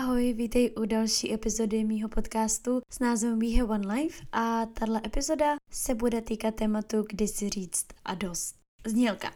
Ahoj, 0.00 0.32
vítej 0.32 0.74
u 0.76 0.84
další 0.84 1.34
epizody 1.34 1.84
mýho 1.84 2.08
podcastu 2.08 2.80
s 2.92 2.98
názvem 2.98 3.38
We 3.38 3.46
Have 3.58 3.74
One 3.74 3.94
Life 3.94 4.24
a 4.32 4.66
tahle 4.66 5.00
epizoda 5.04 5.56
se 5.70 5.94
bude 5.94 6.22
týkat 6.22 6.54
tématu 6.54 7.04
kdy 7.10 7.28
si 7.28 7.48
říct 7.48 7.86
a 8.04 8.14
dost. 8.14 8.56
Znělka. 8.86 9.32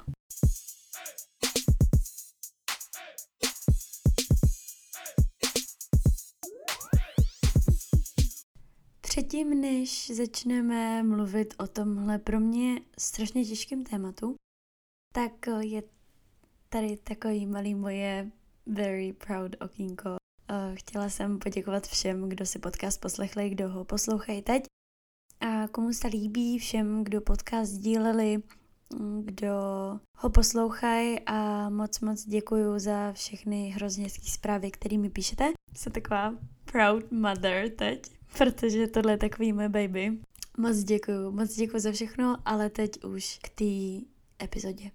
Předtím, 9.01 9.61
než 9.61 10.11
začneme 10.11 11.03
mluvit 11.03 11.55
o 11.59 11.67
tomhle 11.67 12.19
pro 12.19 12.41
mě 12.41 12.81
strašně 12.99 13.45
těžkým 13.45 13.85
tématu, 13.85 14.35
tak 15.13 15.33
je 15.61 15.83
tady 16.69 16.97
takový 16.97 17.47
malý 17.47 17.75
moje 17.75 18.31
very 18.67 19.13
proud 19.13 19.57
okýnko 19.61 20.24
Chtěla 20.75 21.09
jsem 21.09 21.39
poděkovat 21.39 21.87
všem, 21.87 22.29
kdo 22.29 22.47
si 22.47 22.59
podcast 22.59 23.01
poslechli, 23.01 23.51
kdo 23.51 23.69
ho 23.69 23.85
poslouchají 23.85 24.43
teď 24.43 24.65
a 25.41 25.69
komu 25.69 25.93
se 25.93 26.09
líbí, 26.09 26.59
všem, 26.59 27.05
kdo 27.05 27.21
podcast 27.21 27.73
sdíleli, 27.73 28.43
kdo 29.21 29.51
ho 30.19 30.31
poslouchají 30.31 31.21
a 31.27 31.69
moc 31.69 32.01
moc 32.01 32.25
děkuju 32.25 32.79
za 32.79 33.13
všechny 33.13 33.69
hrozně 33.69 34.05
hezké 34.05 34.31
zprávy, 34.31 34.71
které 34.71 34.99
mi 34.99 35.11
píšete. 35.11 35.53
Jsem 35.77 35.93
taková 35.93 36.35
proud 36.65 37.13
mother 37.13 37.71
teď, 37.71 38.11
protože 38.39 38.87
tohle 38.87 39.13
je 39.13 39.19
takový 39.19 39.53
moje 39.53 39.69
baby. 39.69 40.19
Moc 40.59 40.77
děkuju, 40.77 41.31
moc 41.31 41.55
děkuju 41.55 41.81
za 41.81 41.93
všechno, 41.93 42.37
ale 42.45 42.71
teď 42.71 43.05
už 43.05 43.39
k 43.43 43.49
té 43.49 44.07
epizodě. 44.45 44.91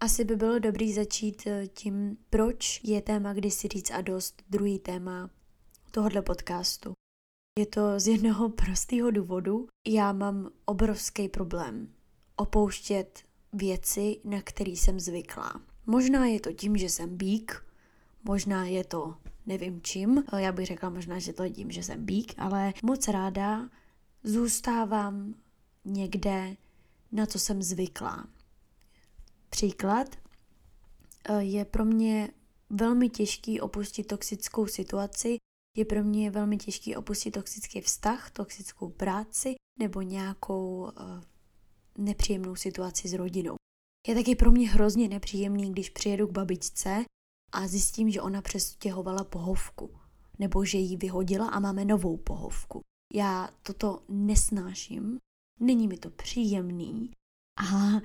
Asi 0.00 0.24
by 0.24 0.36
bylo 0.36 0.58
dobrý 0.58 0.92
začít 0.92 1.46
eh, 1.46 1.66
tím, 1.66 2.16
proč 2.30 2.80
je 2.84 3.02
téma 3.02 3.32
kdy 3.32 3.50
si 3.50 3.68
říct 3.68 3.90
a 3.90 4.00
dost 4.00 4.42
druhý 4.50 4.78
téma 4.78 5.30
tohohle 5.90 6.22
podcastu. 6.22 6.92
Je 7.58 7.66
to 7.66 8.00
z 8.00 8.06
jednoho 8.08 8.48
prostého 8.62 9.10
důvodu. 9.10 9.68
Já 9.86 10.12
mám 10.12 10.50
obrovský 10.64 11.28
problém 11.28 11.92
opouštět 12.36 13.22
věci, 13.52 14.20
na 14.24 14.42
které 14.42 14.70
jsem 14.70 15.00
zvyklá. 15.00 15.60
Možná 15.86 16.26
je 16.26 16.40
to 16.40 16.52
tím, 16.52 16.76
že 16.76 16.88
jsem 16.88 17.16
bík, 17.16 17.64
možná 18.24 18.64
je 18.64 18.84
to 18.84 19.14
nevím 19.48 19.80
čím, 19.82 20.24
eh, 20.32 20.42
já 20.42 20.52
bych 20.52 20.66
řekla 20.66 20.90
možná, 20.90 21.18
že 21.18 21.32
to 21.32 21.42
je 21.42 21.50
tím, 21.50 21.70
že 21.70 21.82
jsem 21.82 22.04
bík, 22.04 22.34
ale 22.38 22.72
moc 22.82 23.08
ráda 23.08 23.68
zůstávám 24.24 25.34
někde, 25.84 26.56
na 27.12 27.26
co 27.26 27.38
jsem 27.38 27.62
zvyklá. 27.62 28.26
Příklad 29.48 30.16
eh, 31.28 31.42
je 31.42 31.64
pro 31.64 31.84
mě 31.84 32.28
velmi 32.70 33.08
těžký 33.08 33.60
opustit 33.60 34.06
toxickou 34.06 34.66
situaci, 34.66 35.36
je 35.76 35.84
pro 35.84 36.04
mě 36.04 36.30
velmi 36.30 36.56
těžký 36.56 36.96
opustit 36.96 37.34
toxický 37.34 37.80
vztah, 37.80 38.30
toxickou 38.30 38.88
práci 38.88 39.54
nebo 39.78 40.02
nějakou 40.02 40.80
uh, 40.80 40.90
nepříjemnou 41.98 42.56
situaci 42.56 43.08
s 43.08 43.12
rodinou. 43.12 43.54
Je 44.08 44.14
taky 44.14 44.36
pro 44.36 44.50
mě 44.50 44.68
hrozně 44.68 45.08
nepříjemný, 45.08 45.72
když 45.72 45.90
přijedu 45.90 46.26
k 46.26 46.32
babičce 46.32 47.04
a 47.52 47.66
zjistím, 47.66 48.10
že 48.10 48.20
ona 48.20 48.42
přestěhovala 48.42 49.24
pohovku, 49.24 49.90
nebo 50.38 50.64
že 50.64 50.78
ji 50.78 50.96
vyhodila 50.96 51.48
a 51.48 51.60
máme 51.60 51.84
novou 51.84 52.16
pohovku. 52.16 52.80
Já 53.14 53.50
toto 53.62 54.02
nesnáším, 54.08 55.18
není 55.60 55.88
mi 55.88 55.96
to 55.96 56.10
příjemný 56.10 57.10
a 57.56 58.00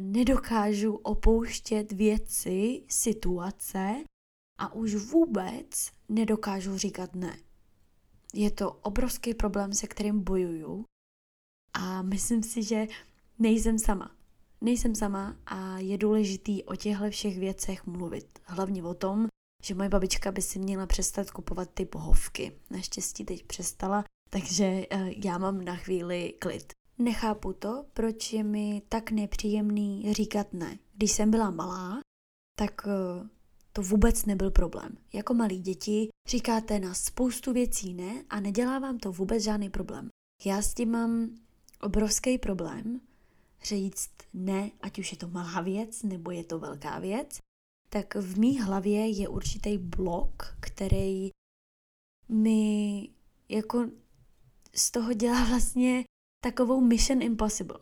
nedokážu 0.00 0.94
opouštět 0.94 1.92
věci, 1.92 2.82
situace 2.88 4.04
a 4.58 4.72
už 4.72 4.94
vůbec 4.94 5.92
nedokážu 6.08 6.78
říkat 6.78 7.14
ne. 7.14 7.38
Je 8.34 8.50
to 8.50 8.72
obrovský 8.72 9.34
problém, 9.34 9.72
se 9.72 9.86
kterým 9.86 10.20
bojuju 10.20 10.84
a 11.72 12.02
myslím 12.02 12.42
si, 12.42 12.62
že 12.62 12.86
nejsem 13.38 13.78
sama. 13.78 14.16
Nejsem 14.60 14.94
sama 14.94 15.36
a 15.46 15.78
je 15.78 15.98
důležitý 15.98 16.64
o 16.64 16.76
těchto 16.76 17.10
všech 17.10 17.38
věcech 17.38 17.86
mluvit. 17.86 18.38
Hlavně 18.44 18.82
o 18.82 18.94
tom, 18.94 19.26
že 19.62 19.74
moje 19.74 19.88
babička 19.88 20.32
by 20.32 20.42
si 20.42 20.58
měla 20.58 20.86
přestat 20.86 21.30
kupovat 21.30 21.70
ty 21.74 21.84
pohovky. 21.84 22.52
Naštěstí 22.70 23.24
teď 23.24 23.42
přestala, 23.42 24.04
takže 24.30 24.64
eh, 24.64 25.10
já 25.24 25.38
mám 25.38 25.64
na 25.64 25.76
chvíli 25.76 26.34
klid. 26.38 26.72
Nechápu 26.98 27.52
to, 27.52 27.86
proč 27.92 28.32
je 28.32 28.44
mi 28.44 28.82
tak 28.88 29.10
nepříjemný 29.10 30.12
říkat 30.14 30.52
ne. 30.52 30.78
Když 30.94 31.12
jsem 31.12 31.30
byla 31.30 31.50
malá, 31.50 32.00
tak 32.58 32.86
eh, 32.86 33.28
to 33.72 33.82
vůbec 33.82 34.24
nebyl 34.24 34.50
problém. 34.50 34.96
Jako 35.12 35.34
malí 35.34 35.58
děti 35.58 36.08
říkáte 36.28 36.80
na 36.80 36.94
spoustu 36.94 37.52
věcí 37.52 37.94
ne 37.94 38.24
a 38.30 38.40
nedělá 38.40 38.78
vám 38.78 38.98
to 38.98 39.12
vůbec 39.12 39.42
žádný 39.42 39.70
problém. 39.70 40.08
Já 40.44 40.62
s 40.62 40.74
tím 40.74 40.90
mám 40.90 41.30
obrovský 41.80 42.38
problém 42.38 43.00
říct 43.64 44.10
ne, 44.32 44.70
ať 44.80 44.98
už 44.98 45.12
je 45.12 45.18
to 45.18 45.28
malá 45.28 45.60
věc 45.60 46.02
nebo 46.02 46.30
je 46.30 46.44
to 46.44 46.58
velká 46.58 46.98
věc, 46.98 47.38
tak 47.88 48.14
v 48.14 48.38
mý 48.38 48.60
hlavě 48.60 49.08
je 49.08 49.28
určitý 49.28 49.78
blok, 49.78 50.56
který 50.60 51.30
mi 52.28 53.08
jako 53.48 53.86
z 54.74 54.90
toho 54.90 55.12
dělá 55.12 55.44
vlastně 55.44 56.04
takovou 56.44 56.80
Mission 56.80 57.22
Impossible. 57.22 57.78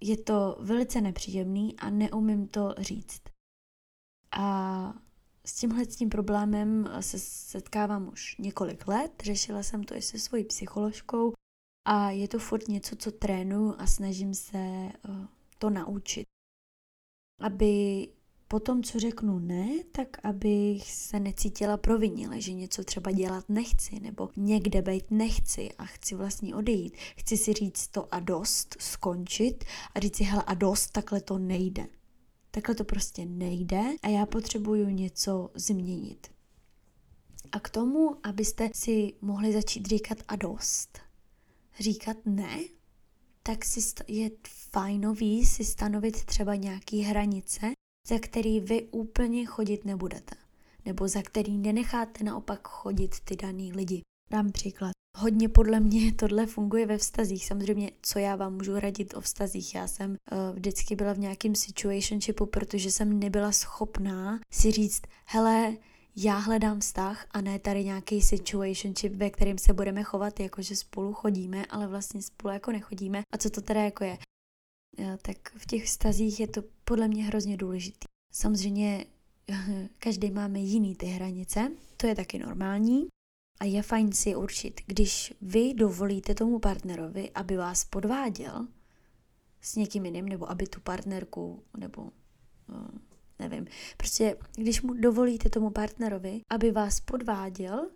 Je 0.00 0.16
to 0.16 0.56
velice 0.60 1.00
nepříjemný 1.00 1.76
a 1.78 1.90
neumím 1.90 2.48
to 2.48 2.74
říct. 2.78 3.22
A 4.36 4.94
s 5.46 5.54
tímhle 5.54 5.86
tím 5.86 6.08
problémem 6.08 6.88
se 7.00 7.18
setkávám 7.18 8.08
už 8.08 8.36
několik 8.38 8.88
let, 8.88 9.12
řešila 9.22 9.62
jsem 9.62 9.84
to 9.84 9.94
i 9.94 10.02
se 10.02 10.18
svojí 10.18 10.44
psycholožkou 10.44 11.32
a 11.88 12.10
je 12.10 12.28
to 12.28 12.38
furt 12.38 12.68
něco, 12.68 12.96
co 12.96 13.10
trénuju 13.10 13.74
a 13.78 13.86
snažím 13.86 14.34
se 14.34 14.58
eh, 14.58 14.92
to 15.58 15.70
naučit. 15.70 16.24
Aby 17.40 18.08
po 18.54 18.60
tom, 18.60 18.82
co 18.82 19.00
řeknu 19.00 19.38
ne, 19.38 19.68
tak 19.92 20.08
abych 20.22 20.92
se 20.92 21.20
necítila 21.20 21.76
provinile, 21.76 22.40
že 22.40 22.52
něco 22.52 22.84
třeba 22.84 23.10
dělat 23.10 23.44
nechci, 23.48 24.00
nebo 24.00 24.28
někde 24.36 24.82
být 24.82 25.10
nechci 25.10 25.72
a 25.78 25.84
chci 25.84 26.14
vlastně 26.14 26.54
odejít. 26.54 26.96
Chci 27.16 27.36
si 27.36 27.52
říct 27.52 27.88
to 27.88 28.14
a 28.14 28.20
dost, 28.20 28.76
skončit 28.78 29.64
a 29.94 30.00
říct 30.00 30.16
si, 30.16 30.24
hele 30.24 30.42
a 30.46 30.54
dost, 30.54 30.90
takhle 30.90 31.20
to 31.20 31.38
nejde. 31.38 31.86
Takhle 32.50 32.74
to 32.74 32.84
prostě 32.84 33.26
nejde 33.26 33.82
a 34.02 34.08
já 34.08 34.26
potřebuju 34.26 34.88
něco 34.88 35.50
změnit. 35.54 36.30
A 37.52 37.60
k 37.60 37.70
tomu, 37.70 38.16
abyste 38.22 38.70
si 38.74 39.12
mohli 39.20 39.52
začít 39.52 39.86
říkat 39.86 40.18
a 40.28 40.36
dost, 40.36 40.98
říkat 41.80 42.16
ne, 42.24 42.58
tak 43.42 43.64
si 43.64 43.80
je 44.08 44.30
fajnový 44.70 45.44
si 45.44 45.64
stanovit 45.64 46.24
třeba 46.24 46.54
nějaký 46.54 47.02
hranice, 47.02 47.72
za 48.08 48.18
který 48.18 48.60
vy 48.60 48.88
úplně 48.90 49.46
chodit 49.46 49.84
nebudete. 49.84 50.36
Nebo 50.84 51.08
za 51.08 51.22
který 51.22 51.58
nenecháte 51.58 52.24
naopak 52.24 52.68
chodit 52.68 53.20
ty 53.20 53.36
daný 53.36 53.72
lidi. 53.72 54.02
Dám 54.30 54.52
příklad. 54.52 54.92
Hodně 55.16 55.48
podle 55.48 55.80
mě 55.80 56.12
tohle 56.12 56.46
funguje 56.46 56.86
ve 56.86 56.98
vztazích. 56.98 57.46
Samozřejmě, 57.46 57.90
co 58.02 58.18
já 58.18 58.36
vám 58.36 58.54
můžu 58.54 58.80
radit 58.80 59.14
o 59.14 59.20
vztazích. 59.20 59.74
Já 59.74 59.86
jsem 59.86 60.10
uh, 60.10 60.56
vždycky 60.56 60.96
byla 60.96 61.12
v 61.12 61.18
nějakém 61.18 61.54
situationshipu, 61.54 62.46
protože 62.46 62.90
jsem 62.90 63.18
nebyla 63.18 63.52
schopná 63.52 64.40
si 64.52 64.70
říct, 64.70 65.02
hele, 65.26 65.76
já 66.16 66.38
hledám 66.38 66.80
vztah 66.80 67.26
a 67.30 67.40
ne 67.40 67.58
tady 67.58 67.84
nějaký 67.84 68.22
situationship, 68.22 69.12
ve 69.14 69.30
kterým 69.30 69.58
se 69.58 69.72
budeme 69.72 70.02
chovat, 70.02 70.40
jako 70.40 70.62
že 70.62 70.76
spolu 70.76 71.12
chodíme, 71.12 71.66
ale 71.66 71.86
vlastně 71.86 72.22
spolu 72.22 72.54
jako 72.54 72.72
nechodíme. 72.72 73.22
A 73.34 73.38
co 73.38 73.50
to 73.50 73.60
teda 73.60 73.80
jako 73.80 74.04
je? 74.04 74.18
Tak 75.22 75.36
v 75.56 75.66
těch 75.66 75.84
vztazích 75.84 76.40
je 76.40 76.48
to 76.48 76.62
podle 76.84 77.08
mě 77.08 77.24
hrozně 77.24 77.56
důležitý. 77.56 78.06
Samozřejmě 78.32 79.06
každý 79.98 80.30
máme 80.30 80.58
jiný 80.58 80.96
ty 80.96 81.06
hranice, 81.06 81.72
to 81.96 82.06
je 82.06 82.14
taky 82.14 82.38
normální. 82.38 83.06
A 83.60 83.64
je 83.64 83.82
fajn 83.82 84.12
si 84.12 84.36
určit, 84.36 84.80
když 84.86 85.34
vy 85.42 85.74
dovolíte 85.74 86.34
tomu 86.34 86.58
partnerovi, 86.58 87.30
aby 87.30 87.56
vás 87.56 87.84
podváděl 87.84 88.66
s 89.60 89.76
někým 89.76 90.04
jiným, 90.04 90.28
nebo 90.28 90.50
aby 90.50 90.66
tu 90.66 90.80
partnerku, 90.80 91.62
nebo 91.76 92.10
no, 92.68 92.88
nevím, 93.38 93.66
prostě 93.96 94.36
když 94.56 94.82
mu 94.82 94.94
dovolíte 94.94 95.50
tomu 95.50 95.70
partnerovi, 95.70 96.40
aby 96.50 96.70
vás 96.70 97.00
podváděl, 97.00 97.90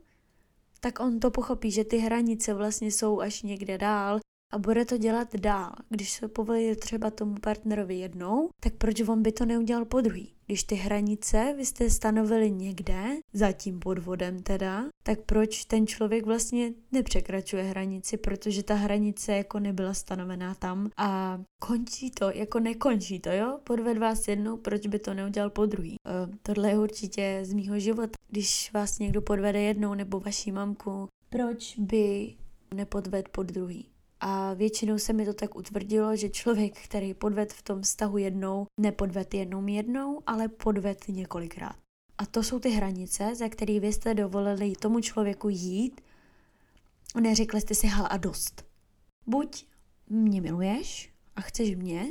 tak 0.81 1.01
on 1.01 1.21
to 1.21 1.31
pochopí, 1.31 1.71
že 1.71 1.85
ty 1.85 1.99
hranice 1.99 2.55
vlastně 2.55 2.93
jsou 2.93 3.21
až 3.21 3.43
někde 3.43 3.79
dál 3.79 4.21
a 4.51 4.59
bude 4.59 4.85
to 4.85 4.97
dělat 4.99 5.37
dál. 5.37 5.73
Když 5.89 6.11
se 6.11 6.29
povolí 6.29 6.77
třeba 6.77 7.11
tomu 7.11 7.35
partnerovi 7.35 7.95
jednou, 7.95 8.49
tak 8.61 8.75
proč 8.75 9.01
on 9.01 9.23
by 9.23 9.33
to 9.33 9.45
neudělal 9.45 9.85
po 9.85 10.01
druhý? 10.01 10.35
Když 10.47 10.65
ty 10.65 10.75
hranice 10.75 11.55
vy 11.57 11.67
jste 11.67 11.91
stanovili 11.91 12.51
někde, 12.51 13.05
za 13.33 13.53
tím 13.53 13.79
podvodem 13.79 14.43
teda, 14.43 14.85
tak 15.03 15.21
proč 15.21 15.65
ten 15.65 15.87
člověk 15.87 16.27
vlastně 16.27 16.73
nepřekračuje 16.93 17.63
hranici, 17.63 18.17
protože 18.17 18.63
ta 18.63 18.75
hranice 18.75 19.33
jako 19.33 19.59
nebyla 19.59 19.95
stanovená 19.95 20.55
tam 20.55 20.91
a 20.97 21.41
končí 21.61 22.11
to, 22.11 22.31
jako 22.31 22.61
nekončí 22.61 23.21
to, 23.21 23.31
jo? 23.31 23.59
Podved 23.65 23.99
vás 23.99 24.29
jednou, 24.29 24.57
proč 24.57 24.87
by 24.87 24.99
to 24.99 25.15
neudělal 25.15 25.51
po 25.51 25.67
druhý? 25.67 25.97
Uh, 26.27 26.35
tohle 26.43 26.71
je 26.71 26.79
určitě 26.79 27.41
z 27.43 27.53
mýho 27.53 27.79
života. 27.79 28.13
Když 28.29 28.73
vás 28.73 28.99
někdo 28.99 29.23
podvede 29.23 29.61
jednou 29.61 29.95
nebo 29.95 30.21
vaší 30.21 30.53
mamku, 30.53 31.09
proč 31.31 31.79
by 31.79 32.35
nepodved 32.75 33.29
pod 33.29 33.47
druhý? 33.47 33.89
A 34.21 34.55
většinou 34.55 34.99
se 34.99 35.13
mi 35.13 35.25
to 35.25 35.35
tak 35.35 35.57
utvrdilo, 35.57 36.17
že 36.17 36.29
člověk, 36.29 36.81
který 36.81 37.15
podved 37.15 37.53
v 37.53 37.63
tom 37.63 37.83
vztahu 37.83 38.19
jednou, 38.19 38.67
nepodved 38.81 39.35
jednou 39.35 39.67
jednou, 39.67 40.23
ale 40.27 40.49
podved 40.49 41.09
několikrát. 41.09 41.77
A 42.19 42.27
to 42.27 42.43
jsou 42.43 42.59
ty 42.59 42.71
hranice, 42.71 43.35
za 43.35 43.49
které 43.49 43.81
vy 43.81 43.93
jste 43.93 44.15
dovolili 44.15 44.73
tomu 44.73 45.01
člověku 45.01 45.49
jít. 45.49 46.01
Neřekli 47.21 47.61
jste 47.61 47.75
si, 47.75 47.87
hal 47.87 48.07
a 48.11 48.17
dost. 48.17 48.65
Buď 49.27 49.67
mě 50.09 50.41
miluješ 50.41 51.13
a 51.37 51.41
chceš 51.41 51.75
mě, 51.75 52.07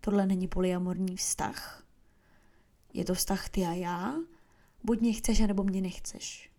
tohle 0.00 0.26
není 0.26 0.48
polyamorní 0.48 1.16
vztah, 1.16 1.86
je 2.94 3.04
to 3.04 3.14
vztah 3.14 3.48
ty 3.48 3.64
a 3.64 3.72
já, 3.72 4.14
buď 4.84 5.00
mě 5.00 5.12
chceš, 5.12 5.40
anebo 5.40 5.64
mě 5.64 5.80
nechceš. 5.80 6.50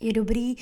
Je 0.00 0.12
dobrý 0.12 0.54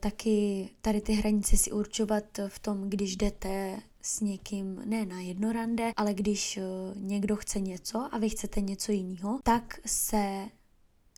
taky 0.00 0.70
tady 0.80 1.00
ty 1.00 1.12
hranice 1.12 1.56
si 1.56 1.72
určovat 1.72 2.24
v 2.48 2.58
tom, 2.58 2.90
když 2.90 3.16
jdete 3.16 3.80
s 4.02 4.20
někým 4.20 4.82
ne 4.84 5.06
na 5.06 5.20
jedno 5.20 5.52
rande, 5.52 5.92
ale 5.96 6.14
když 6.14 6.56
uh, 6.58 7.02
někdo 7.02 7.36
chce 7.36 7.60
něco 7.60 8.08
a 8.12 8.18
vy 8.18 8.28
chcete 8.28 8.60
něco 8.60 8.92
jiného, 8.92 9.40
tak 9.44 9.80
se 9.86 10.48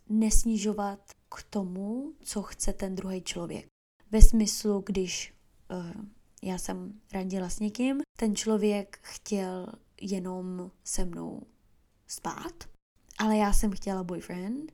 nesnižovat 0.09 1.01
k 1.29 1.43
tomu, 1.43 2.13
co 2.23 2.43
chce 2.43 2.73
ten 2.73 2.95
druhý 2.95 3.23
člověk. 3.23 3.67
Ve 4.11 4.23
smyslu, 4.23 4.83
když 4.87 5.35
uh, 5.71 6.03
já 6.43 6.59
jsem 6.59 7.01
randila 7.13 7.51
s 7.51 7.61
někým, 7.61 8.03
ten 8.19 8.37
člověk 8.37 8.99
chtěl 9.03 9.67
jenom 10.01 10.71
se 10.85 11.05
mnou 11.05 11.43
spát, 12.07 12.65
ale 13.19 13.37
já 13.37 13.53
jsem 13.53 13.73
chtěla 13.73 14.05
boyfriend, 14.05 14.73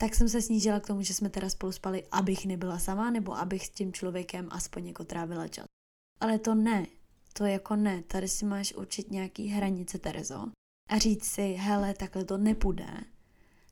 tak 0.00 0.14
jsem 0.14 0.28
se 0.28 0.42
snížila 0.42 0.80
k 0.80 0.86
tomu, 0.86 1.02
že 1.02 1.14
jsme 1.14 1.30
teda 1.30 1.50
spolu 1.50 1.72
spali, 1.72 2.04
abych 2.10 2.46
nebyla 2.46 2.78
sama, 2.78 3.10
nebo 3.10 3.38
abych 3.38 3.66
s 3.66 3.70
tím 3.70 3.92
člověkem 3.92 4.48
aspoň 4.50 4.86
jako 4.86 5.04
trávila 5.04 5.48
čas. 5.48 5.64
Ale 6.20 6.38
to 6.38 6.54
ne, 6.54 6.86
to 7.32 7.44
jako 7.44 7.76
ne, 7.76 8.02
tady 8.02 8.28
si 8.28 8.44
máš 8.44 8.74
určit 8.74 9.10
nějaký 9.10 9.48
hranice, 9.48 9.98
Terezo. 9.98 10.46
A 10.88 10.98
říct 10.98 11.24
si, 11.24 11.52
hele, 11.52 11.94
takhle 11.94 12.24
to 12.24 12.38
nepůjde. 12.38 13.00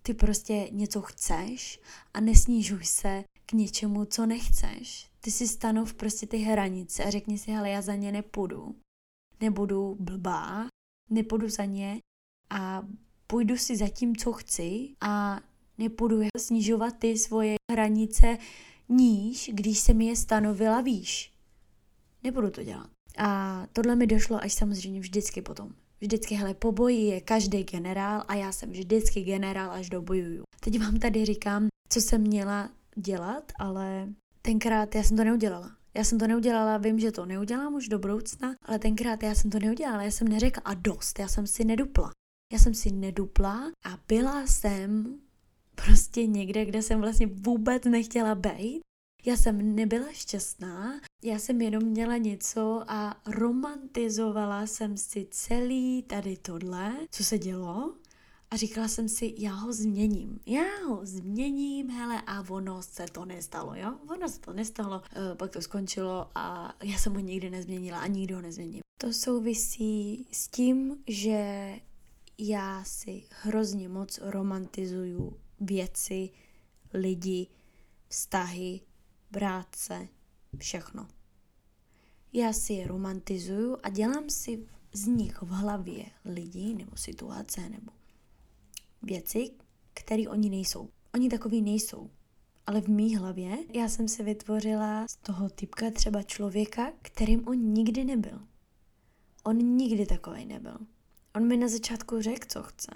Ty 0.03 0.15
prostě 0.15 0.69
něco 0.71 1.03
chceš 1.03 1.81
a 2.15 2.21
nesnížuj 2.21 2.85
se 2.85 3.25
k 3.47 3.53
něčemu, 3.53 4.05
co 4.05 4.27
nechceš. 4.27 5.11
Ty 5.21 5.31
si 5.31 5.49
stanov 5.49 5.95
prostě 5.95 6.27
ty 6.27 6.39
hranice 6.39 7.05
a 7.05 7.11
řekni 7.11 7.39
si, 7.39 7.51
hele, 7.51 7.71
já 7.71 7.83
za 7.83 7.95
ně 7.95 8.13
nepůjdu. 8.13 8.77
Nebudu 9.41 9.97
blbá, 10.01 10.67
nepůjdu 11.11 11.49
za 11.49 11.65
ně 11.65 11.99
a 12.51 12.83
půjdu 13.27 13.57
si 13.57 13.77
za 13.77 13.89
tím, 13.89 14.17
co 14.17 14.33
chci 14.33 14.95
a 15.01 15.41
nepůjdu 15.79 16.21
snižovat 16.39 16.95
ty 16.99 17.19
svoje 17.19 17.55
hranice 17.73 18.39
níž, 18.89 19.51
když 19.53 19.79
se 19.79 19.95
mi 19.95 20.07
je 20.07 20.17
stanovila 20.17 20.81
výš. 20.81 21.33
Nebudu 22.25 22.51
to 22.51 22.63
dělat. 22.63 22.91
A 23.19 23.67
tohle 23.73 23.97
mi 23.97 24.07
došlo 24.07 24.43
až 24.43 24.53
samozřejmě 24.53 25.01
vždycky 25.01 25.43
potom. 25.43 25.73
Vždycky, 26.01 26.35
hele, 26.35 26.55
po 26.55 26.73
boji 26.73 27.07
je 27.07 27.21
každý 27.21 27.65
generál 27.65 28.25
a 28.29 28.35
já 28.35 28.53
jsem 28.53 28.71
vždycky 28.71 29.23
generál 29.23 29.71
až 29.71 29.91
do 29.91 30.03
bojuju. 30.03 30.43
Teď 30.61 30.81
vám 30.81 30.99
tady 30.99 31.25
říkám, 31.25 31.69
co 31.89 32.01
jsem 32.01 32.21
měla 32.21 32.71
dělat, 32.97 33.53
ale 33.59 34.09
tenkrát 34.43 34.95
já 34.95 35.03
jsem 35.03 35.17
to 35.17 35.25
neudělala. 35.25 35.77
Já 35.95 36.05
jsem 36.05 36.19
to 36.19 36.27
neudělala, 36.27 36.79
vím, 36.79 36.99
že 36.99 37.13
to 37.13 37.27
neudělám 37.27 37.75
už 37.75 37.89
do 37.89 37.99
budoucna, 37.99 38.55
ale 38.63 38.79
tenkrát 38.79 39.23
já 39.23 39.35
jsem 39.35 39.51
to 39.51 39.59
neudělala, 39.59 40.03
já 40.03 40.11
jsem 40.11 40.29
neřekla 40.29 40.63
a 40.65 40.75
dost, 40.75 41.19
já 41.19 41.29
jsem 41.29 41.47
si 41.47 41.65
nedupla. 41.65 42.11
Já 42.53 42.59
jsem 42.59 42.75
si 42.75 42.91
nedupla 42.93 43.73
a 43.85 43.99
byla 44.09 44.47
jsem 44.47 45.19
prostě 45.85 46.27
někde, 46.27 46.65
kde 46.65 46.83
jsem 46.83 47.01
vlastně 47.01 47.27
vůbec 47.27 47.85
nechtěla 47.85 48.35
být. 48.35 48.81
Já 49.27 49.37
jsem 49.37 49.75
nebyla 49.75 50.07
šťastná, 50.13 51.01
já 51.23 51.39
jsem 51.39 51.61
jenom 51.61 51.85
měla 51.85 52.17
něco 52.17 52.85
a 52.89 53.21
romantizovala 53.27 54.67
jsem 54.67 54.97
si 54.97 55.27
celý 55.31 56.03
tady 56.03 56.37
tohle, 56.37 56.97
co 57.11 57.25
se 57.25 57.39
dělo 57.39 57.95
a 58.51 58.57
říkala 58.57 58.89
jsem 58.89 59.09
si, 59.09 59.35
já 59.39 59.55
ho 59.55 59.73
změním, 59.73 60.41
já 60.47 60.87
ho 60.87 61.01
změním, 61.03 61.91
hele, 61.91 62.23
a 62.27 62.51
ono 62.51 62.83
se 62.83 63.07
to 63.13 63.25
nestalo, 63.25 63.75
jo? 63.75 63.99
Ono 64.09 64.29
se 64.29 64.41
to 64.41 64.53
nestalo, 64.53 65.03
e, 65.33 65.35
pak 65.35 65.51
to 65.51 65.63
skončilo 65.63 66.31
a 66.35 66.75
já 66.83 66.99
jsem 66.99 67.15
ho 67.15 67.21
nikdy 67.21 67.51
nezměnila 67.51 67.99
a 67.99 68.07
nikdy 68.07 68.35
ho 68.35 68.43
nezměním. 68.43 68.81
To 69.01 69.13
souvisí 69.13 70.27
s 70.33 70.49
tím, 70.49 70.97
že 71.07 71.73
já 72.39 72.85
si 72.85 73.23
hrozně 73.43 73.89
moc 73.89 74.19
romantizuju 74.23 75.37
věci, 75.61 76.31
lidi, 76.95 77.47
vztahy, 78.09 78.81
práce, 79.31 80.09
všechno. 80.59 81.09
Já 82.33 82.53
si 82.53 82.73
je 82.73 82.87
romantizuju 82.87 83.77
a 83.83 83.89
dělám 83.89 84.31
si 84.31 84.67
z 84.93 85.07
nich 85.07 85.43
v 85.43 85.49
hlavě 85.49 86.07
lidi 86.25 86.75
nebo 86.75 86.97
situace 86.97 87.69
nebo 87.69 87.93
věci, 89.03 89.51
které 89.95 90.29
oni 90.29 90.51
nejsou. 90.51 90.89
Oni 91.15 91.29
takový 91.29 91.63
nejsou. 91.63 92.11
Ale 92.67 92.81
v 92.81 92.89
mý 92.89 93.17
hlavě 93.17 93.59
já 93.75 93.89
jsem 93.89 94.09
se 94.09 94.23
vytvořila 94.23 95.09
z 95.09 95.17
toho 95.17 95.51
typka 95.51 95.91
třeba 95.91 96.23
člověka, 96.23 96.93
kterým 97.03 97.49
on 97.49 97.59
nikdy 97.59 98.05
nebyl. 98.05 98.41
On 99.45 99.57
nikdy 99.57 100.07
takový 100.07 100.47
nebyl. 100.47 100.79
On 101.35 101.47
mi 101.47 101.57
na 101.57 101.69
začátku 101.69 102.23
řekl, 102.23 102.47
co 102.49 102.63
chce. 102.63 102.91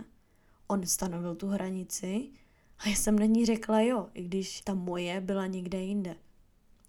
On 0.67 0.87
stanovil 0.87 1.35
tu 1.35 1.47
hranici 1.49 2.31
a 2.85 2.89
já 2.89 2.95
jsem 2.95 3.19
na 3.19 3.25
ní 3.25 3.47
řekla 3.47 3.81
jo, 3.81 4.09
i 4.15 4.23
když 4.23 4.61
ta 4.61 4.75
moje 4.75 5.21
byla 5.21 5.47
někde 5.47 5.79
jinde. 5.79 6.17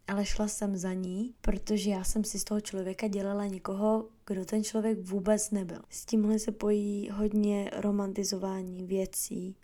Ale 0.07 0.25
šla 0.25 0.47
jsem 0.47 0.77
za 0.77 0.93
ní, 0.93 1.33
protože 1.41 1.89
já 1.89 2.03
jsem 2.03 2.23
si 2.23 2.39
z 2.39 2.43
toho 2.43 2.61
člověka 2.61 3.07
dělala 3.07 3.45
někoho, 3.45 4.09
kdo 4.27 4.45
ten 4.45 4.63
člověk 4.63 4.99
vůbec 4.99 5.51
nebyl. 5.51 5.81
S 5.89 6.05
tímhle 6.05 6.39
se 6.39 6.51
pojí 6.51 7.09
hodně 7.09 7.71
romantizování 7.73 8.83
věcí, 8.83 9.55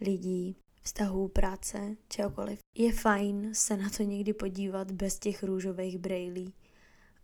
lidí, 0.00 0.56
vztahů, 0.82 1.28
práce, 1.28 1.96
čehokoliv. 2.08 2.58
Je 2.76 2.92
fajn 2.92 3.50
se 3.54 3.76
na 3.76 3.90
to 3.90 4.02
někdy 4.02 4.32
podívat 4.32 4.90
bez 4.90 5.18
těch 5.18 5.42
růžových 5.42 5.98
brejlí 5.98 6.54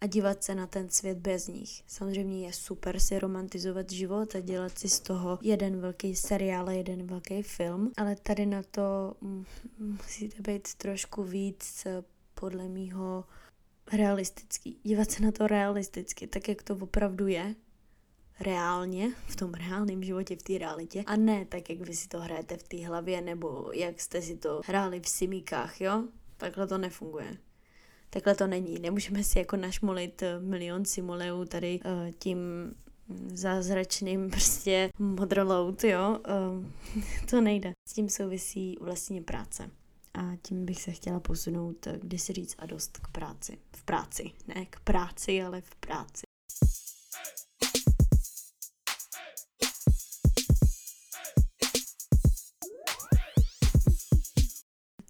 a 0.01 0.07
dívat 0.07 0.45
se 0.45 0.55
na 0.55 0.67
ten 0.67 0.91
svět 0.91 1.19
bez 1.19 1.49
nich. 1.49 1.83
Samozřejmě 1.87 2.47
je 2.47 2.53
super 2.53 3.01
si 3.01 3.19
romantizovat 3.19 3.91
život 3.91 4.35
a 4.35 4.41
dělat 4.41 4.79
si 4.79 4.89
z 4.89 5.01
toho 5.01 5.39
jeden 5.43 5.81
velký 5.81 6.17
seriál 6.17 6.69
a 6.69 6.73
jeden 6.73 7.07
velký 7.07 7.43
film, 7.43 7.93
ale 7.97 8.17
tady 8.17 8.47
na 8.47 8.63
to 8.63 9.15
musíte 9.79 10.43
být 10.43 10.75
trošku 10.75 11.25
víc 11.25 11.87
podle 12.35 12.69
mýho 12.69 13.25
realistický. 13.93 14.81
Dívat 14.83 15.11
se 15.11 15.23
na 15.23 15.33
to 15.33 15.47
realisticky, 15.47 16.27
tak 16.27 16.49
jak 16.49 16.63
to 16.63 16.77
opravdu 16.77 17.27
je, 17.27 17.55
reálně, 18.41 19.15
v 19.27 19.37
tom 19.37 19.55
reálném 19.55 20.03
životě, 20.03 20.37
v 20.37 20.43
té 20.43 20.59
realitě, 20.59 21.03
a 21.07 21.17
ne 21.17 21.45
tak, 21.45 21.71
jak 21.71 21.81
vy 21.81 21.97
si 21.97 22.09
to 22.09 22.21
hrajete 22.21 22.57
v 22.57 22.63
té 22.63 22.87
hlavě, 22.87 23.21
nebo 23.21 23.71
jak 23.75 24.01
jste 24.01 24.23
si 24.23 24.37
to 24.37 24.61
hráli 24.67 25.01
v 25.01 25.09
simíkách, 25.09 25.81
jo? 25.81 26.05
Takhle 26.37 26.67
to 26.67 26.79
nefunguje. 26.79 27.37
Takhle 28.11 28.35
to 28.35 28.47
není. 28.47 28.79
Nemůžeme 28.79 29.25
si 29.25 29.39
jako 29.39 29.57
našmolit 29.57 30.23
eh, 30.23 30.41
milion 30.41 30.85
simuleů 30.85 31.45
tady 31.45 31.81
uh, 31.85 32.11
tím 32.19 32.39
zázračným 33.35 34.31
prostě 34.31 34.91
modrolout, 34.99 35.85
jo, 35.85 36.19
uh, 36.29 37.03
to 37.31 37.41
nejde. 37.41 37.73
S 37.89 37.93
tím 37.93 38.09
souvisí 38.09 38.77
vlastně 38.81 39.23
práce. 39.23 39.71
A 40.15 40.37
tím 40.43 40.65
bych 40.65 40.83
se 40.83 40.93
chtěla 40.93 41.21
posunout, 41.21 41.89
kdy 42.03 42.19
si 42.19 42.33
říct 42.33 42.55
a 42.59 42.67
dost 42.67 42.99
k 42.99 43.09
práci. 43.09 43.59
V 43.77 43.83
práci, 43.83 44.31
ne 44.47 44.67
k 44.67 44.81
práci, 44.81 45.43
ale 45.43 45.61
v 45.61 45.75
práci. 45.75 46.23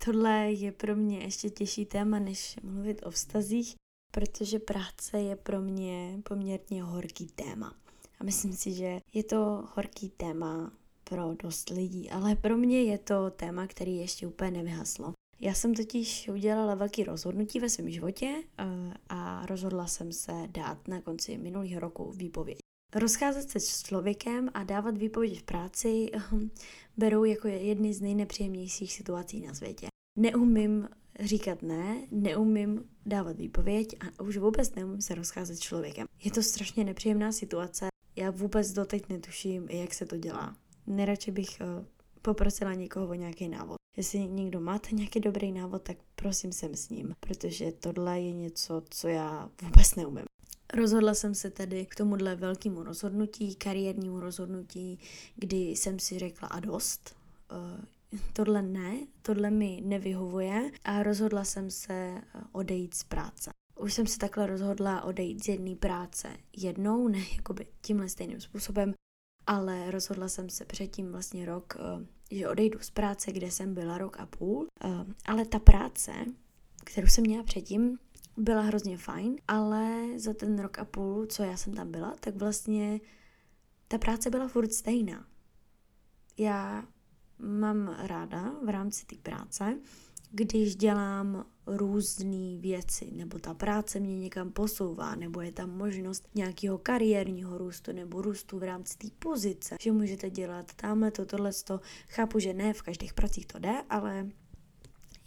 Tohle 0.05 0.53
je 0.53 0.73
pro 0.73 0.97
mě 0.97 1.19
ještě 1.19 1.51
těžší 1.51 1.87
téma, 1.87 2.19
než 2.19 2.57
mluvit 2.63 3.07
o 3.07 3.11
vztazích, 3.11 3.75
protože 4.13 4.59
práce 4.59 5.21
je 5.21 5.37
pro 5.37 5.61
mě 5.61 6.21
poměrně 6.29 6.83
horký 6.83 7.27
téma. 7.27 7.75
A 8.21 8.25
myslím 8.25 8.53
si, 8.53 8.73
že 8.73 9.01
je 9.15 9.25
to 9.25 9.69
horký 9.75 10.09
téma 10.09 10.73
pro 11.05 11.35
dost 11.43 11.71
lidí, 11.71 12.11
ale 12.11 12.37
pro 12.37 12.57
mě 12.57 12.83
je 12.83 12.99
to 12.99 13.31
téma, 13.31 13.67
který 13.67 13.97
ještě 13.97 14.27
úplně 14.27 14.51
nevyhaslo. 14.51 15.13
Já 15.41 15.55
jsem 15.55 15.75
totiž 15.75 16.29
udělala 16.29 16.75
velký 16.75 17.05
rozhodnutí 17.05 17.61
ve 17.61 17.69
svém 17.69 17.91
životě 17.91 18.43
eh, 18.59 18.65
a 19.09 19.47
rozhodla 19.47 19.87
jsem 19.87 20.13
se 20.13 20.33
dát 20.47 20.89
na 20.89 21.01
konci 21.01 21.39
minulého 21.39 21.81
roku 21.81 22.13
výpověď. 22.13 22.59
Rozcházet 22.95 23.51
se 23.51 23.61
s 23.61 23.83
člověkem 23.83 24.49
a 24.55 24.65
dávat 24.65 24.99
výpověď 24.99 25.41
v 25.41 25.43
práci 25.43 26.11
ehm, 26.13 26.51
berou 26.97 27.25
jako 27.25 27.49
jedny 27.49 27.95
z 27.95 28.01
nejnepříjemnějších 28.01 28.93
situací 28.93 29.41
na 29.41 29.55
světě. 29.55 29.87
Neumím 30.19 30.89
říkat 31.21 31.63
ne, 31.63 32.07
neumím 32.11 32.85
dávat 33.07 33.37
výpověď 33.37 33.97
a 34.01 34.23
už 34.23 34.37
vůbec 34.37 34.75
neumím 34.75 35.01
se 35.01 35.15
rozcházet 35.15 35.57
s 35.57 35.61
člověkem. 35.61 36.07
Je 36.25 36.31
to 36.31 36.43
strašně 36.43 36.85
nepříjemná 36.85 37.33
situace, 37.33 37.89
já 38.17 38.31
vůbec 38.31 38.73
doteď 38.73 39.09
netuším, 39.09 39.69
jak 39.69 39.95
se 39.95 40.07
to 40.07 40.17
dělá. 40.17 40.57
Neradši 40.87 41.31
bych 41.31 41.49
uh, 41.61 41.85
poprosila 42.23 42.75
někoho 42.75 43.09
o 43.09 43.15
nějaký 43.15 43.49
návod. 43.49 43.77
Jestli 43.97 44.19
někdo 44.19 44.61
máte 44.61 44.89
nějaký 44.95 45.21
dobrý 45.21 45.53
návod, 45.53 45.83
tak 45.83 45.97
prosím 46.15 46.53
sem 46.53 46.75
s 46.75 46.89
ním, 46.89 47.15
protože 47.21 47.73
tohle 47.73 48.21
je 48.21 48.33
něco, 48.33 48.83
co 48.91 49.09
já 49.09 49.51
vůbec 49.63 49.95
neumím. 49.95 50.25
Rozhodla 50.75 51.15
jsem 51.15 51.35
se 51.35 51.51
tedy 51.51 51.87
k 51.87 51.95
tomuhle 51.95 52.37
velkému 52.37 52.83
rozhodnutí, 52.83 53.55
kariérnímu 53.55 54.21
rozhodnutí, 54.21 54.99
kdy 55.37 55.57
jsem 55.57 55.99
si 55.99 56.19
řekla 56.19 56.49
a 56.49 56.61
dost. 56.61 57.17
Uh, 57.53 57.85
tohle 58.33 58.63
ne, 58.63 59.07
tohle 59.23 59.51
mi 59.51 59.81
nevyhovuje 59.85 60.71
a 60.85 61.03
rozhodla 61.03 61.45
jsem 61.45 61.71
se 61.71 61.93
eh, 61.95 62.23
odejít 62.53 62.95
z 62.95 63.05
práce. 63.05 63.51
Už 63.79 63.95
jsem 63.95 64.07
se 64.07 64.19
takhle 64.19 64.47
rozhodla 64.47 65.05
odejít 65.05 65.45
z 65.45 65.49
jedné 65.49 65.77
práce 65.77 66.29
jednou, 66.57 67.09
ne 67.09 67.19
jakoby 67.37 67.67
tímhle 67.81 68.09
stejným 68.09 68.41
způsobem, 68.41 68.95
ale 69.47 69.91
rozhodla 69.91 70.29
jsem 70.29 70.51
se 70.51 70.65
předtím 70.65 71.13
vlastně 71.13 71.47
rok, 71.47 71.77
eh, 71.81 72.07
že 72.37 72.49
odejdu 72.49 72.79
z 72.83 72.91
práce, 72.91 73.33
kde 73.33 73.51
jsem 73.51 73.75
byla 73.75 73.99
rok 73.99 74.21
a 74.21 74.27
půl, 74.27 74.67
ale 75.25 75.45
ta 75.45 75.59
práce, 75.59 76.13
kterou 76.85 77.07
jsem 77.07 77.25
měla 77.25 77.43
předtím, 77.43 77.99
byla 78.39 78.63
hrozně 78.63 78.99
fajn, 78.99 79.37
ale 79.49 80.05
za 80.17 80.35
ten 80.35 80.59
rok 80.59 80.79
a 80.79 80.85
půl, 80.85 81.27
co 81.27 81.43
já 81.43 81.57
jsem 81.57 81.75
tam 81.75 81.91
byla, 81.91 82.15
tak 82.21 82.37
vlastně 82.37 83.01
ta 83.89 83.99
práce 83.99 84.31
byla 84.31 84.49
furt 84.49 84.73
stejná. 84.73 85.27
Já 86.39 86.85
mám 87.39 87.97
ráda 87.99 88.55
v 88.65 88.69
rámci 88.69 89.07
té 89.07 89.17
práce, 89.17 89.79
když 90.31 90.77
dělám 90.77 91.47
různé 91.67 92.59
věci, 92.59 93.11
nebo 93.13 93.39
ta 93.39 93.55
práce 93.55 94.01
mě 94.01 94.19
někam 94.19 94.51
posouvá, 94.53 95.15
nebo 95.15 95.41
je 95.41 95.53
tam 95.53 95.71
možnost 95.71 96.29
nějakého 96.35 96.79
kariérního 96.79 97.59
růstu 97.59 97.93
nebo 97.93 98.23
růstu 98.23 98.59
v 98.59 98.63
rámci 98.63 98.99
té 98.99 99.09
pozice, 99.19 99.77
že 99.81 99.93
můžete 99.93 100.31
dělat 100.31 100.75
tamhle 100.75 101.11
to, 101.11 101.27
tohle, 101.27 101.51
to. 101.65 101.81
Chápu, 102.09 102.39
že 102.39 102.55
ne 102.55 102.75
v 102.75 102.83
každých 102.83 103.15
pracích 103.15 103.47
to 103.47 103.59
jde, 103.59 103.83
ale 103.91 104.29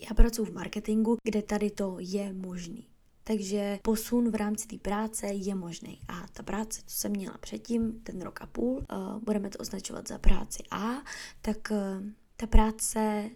já 0.10 0.14
pracuji 0.16 0.46
v 0.46 0.54
marketingu, 0.54 1.18
kde 1.24 1.42
tady 1.42 1.72
to 1.72 1.98
je 2.00 2.34
možný. 2.34 2.91
Takže 3.24 3.80
posun 3.82 4.32
v 4.32 4.36
rámci 4.36 4.68
té 4.68 4.78
práce 4.78 5.28
je 5.28 5.56
možný. 5.56 6.00
A 6.08 6.26
ta 6.34 6.44
práce, 6.44 6.82
co 6.86 6.96
jsem 6.96 7.12
měla 7.12 7.38
předtím, 7.38 8.02
ten 8.04 8.22
rok 8.22 8.42
a 8.42 8.46
půl, 8.46 8.78
uh, 8.78 9.20
budeme 9.24 9.50
to 9.50 9.58
označovat 9.58 10.08
za 10.08 10.18
práci 10.18 10.64
A, 10.72 10.92
tak 11.42 11.58
uh, 11.72 12.06
ta 12.38 12.48
práce 12.48 13.30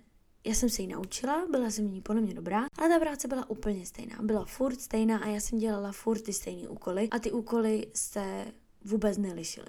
já 0.45 0.53
jsem 0.53 0.69
se 0.69 0.81
ji 0.81 0.87
naučila, 0.87 1.47
byla 1.51 1.69
jsem 1.69 1.91
ní 1.91 2.01
podle 2.01 2.21
mě 2.21 2.33
dobrá, 2.33 2.65
ale 2.77 2.89
ta 2.89 2.99
práce 2.99 3.27
byla 3.27 3.49
úplně 3.49 3.85
stejná. 3.85 4.17
Byla 4.21 4.45
furt 4.45 4.81
stejná 4.81 5.17
a 5.17 5.27
já 5.27 5.39
jsem 5.39 5.59
dělala 5.59 5.91
furt 5.91 6.21
ty 6.21 6.33
stejné 6.33 6.67
úkoly 6.67 7.09
a 7.09 7.19
ty 7.19 7.31
úkoly 7.31 7.87
se 7.93 8.45
vůbec 8.83 9.17
nelišily. 9.17 9.67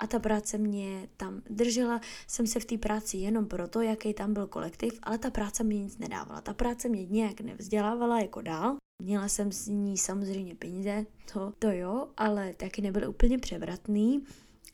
A 0.00 0.06
ta 0.06 0.18
práce 0.18 0.58
mě 0.58 1.08
tam 1.16 1.42
držela, 1.50 2.00
jsem 2.26 2.46
se 2.46 2.60
v 2.60 2.64
té 2.64 2.78
práci 2.78 3.16
jenom 3.16 3.46
proto, 3.46 3.80
jaký 3.80 4.14
tam 4.14 4.34
byl 4.34 4.46
kolektiv, 4.46 4.98
ale 5.02 5.18
ta 5.18 5.30
práce 5.30 5.64
mě 5.64 5.82
nic 5.82 5.98
nedávala. 5.98 6.40
Ta 6.40 6.54
práce 6.54 6.88
mě 6.88 7.06
nějak 7.06 7.40
nevzdělávala 7.40 8.20
jako 8.20 8.42
dál. 8.42 8.76
Měla 9.02 9.28
jsem 9.28 9.52
s 9.52 9.66
ní 9.66 9.98
samozřejmě 9.98 10.54
peníze, 10.54 11.06
to, 11.32 11.52
to 11.58 11.70
jo, 11.70 12.08
ale 12.16 12.54
taky 12.54 12.82
nebyl 12.82 13.10
úplně 13.10 13.38
převratný. 13.38 14.24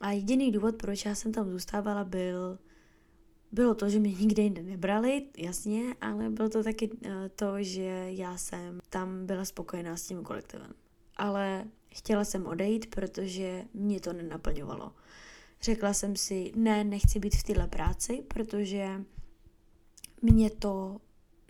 A 0.01 0.11
jediný 0.11 0.53
důvod, 0.53 0.77
proč 0.77 1.05
já 1.05 1.15
jsem 1.15 1.33
tam 1.33 1.51
zůstávala, 1.51 2.05
byl 2.05 2.59
bylo 3.53 3.75
to, 3.75 3.89
že 3.89 3.99
mě 3.99 4.13
nikde 4.13 4.43
jinde 4.43 4.63
nebrali, 4.63 5.23
jasně, 5.37 5.95
ale 6.01 6.31
bylo 6.31 6.49
to 6.49 6.63
taky 6.63 6.91
eh, 7.05 7.29
to, 7.29 7.63
že 7.63 8.07
já 8.09 8.37
jsem 8.37 8.81
tam 8.91 9.27
byla 9.27 9.45
spokojená 9.45 9.97
s 9.97 10.07
tím 10.07 10.23
kolektivem. 10.23 10.75
Ale 11.17 11.65
chtěla 11.97 12.25
jsem 12.25 12.47
odejít, 12.47 12.91
protože 12.91 13.65
mě 13.75 14.01
to 14.01 14.13
nenaplňovalo. 14.13 14.93
Řekla 15.63 15.95
jsem 15.95 16.17
si, 16.17 16.53
ne, 16.57 16.85
nechci 16.85 17.19
být 17.19 17.37
v 17.37 17.43
téhle 17.43 17.67
práci, 17.67 18.25
protože 18.29 19.05
mě 20.23 20.51
to 20.51 21.01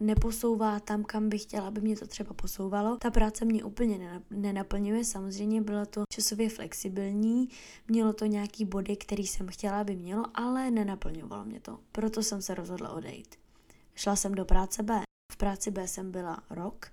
neposouvá 0.00 0.80
tam, 0.80 1.04
kam 1.04 1.28
bych 1.28 1.42
chtěla, 1.42 1.66
aby 1.66 1.80
mě 1.80 1.96
to 1.96 2.06
třeba 2.06 2.34
posouvalo. 2.34 2.96
Ta 2.96 3.10
práce 3.10 3.44
mě 3.44 3.64
úplně 3.64 4.22
nenaplňuje, 4.30 5.04
samozřejmě 5.04 5.62
bylo 5.62 5.86
to 5.86 6.02
časově 6.12 6.48
flexibilní, 6.48 7.48
mělo 7.88 8.12
to 8.12 8.26
nějaký 8.26 8.64
body, 8.64 8.96
který 8.96 9.26
jsem 9.26 9.48
chtěla, 9.48 9.80
aby 9.80 9.96
mělo, 9.96 10.24
ale 10.34 10.70
nenaplňovalo 10.70 11.44
mě 11.44 11.60
to. 11.60 11.78
Proto 11.92 12.22
jsem 12.22 12.42
se 12.42 12.54
rozhodla 12.54 12.90
odejít. 12.90 13.36
Šla 13.94 14.16
jsem 14.16 14.34
do 14.34 14.44
práce 14.44 14.82
B. 14.82 15.00
V 15.32 15.36
práci 15.36 15.70
B 15.70 15.88
jsem 15.88 16.10
byla 16.10 16.42
rok, 16.50 16.86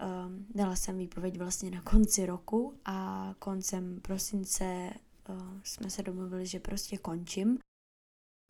um, 0.00 0.46
dala 0.54 0.76
jsem 0.76 0.98
výpověď 0.98 1.38
vlastně 1.38 1.70
na 1.70 1.82
konci 1.82 2.26
roku 2.26 2.74
a 2.84 3.34
koncem 3.38 4.00
prosince 4.00 4.90
uh, 5.28 5.60
jsme 5.64 5.90
se 5.90 6.02
domluvili, 6.02 6.46
že 6.46 6.60
prostě 6.60 6.98
končím. 6.98 7.58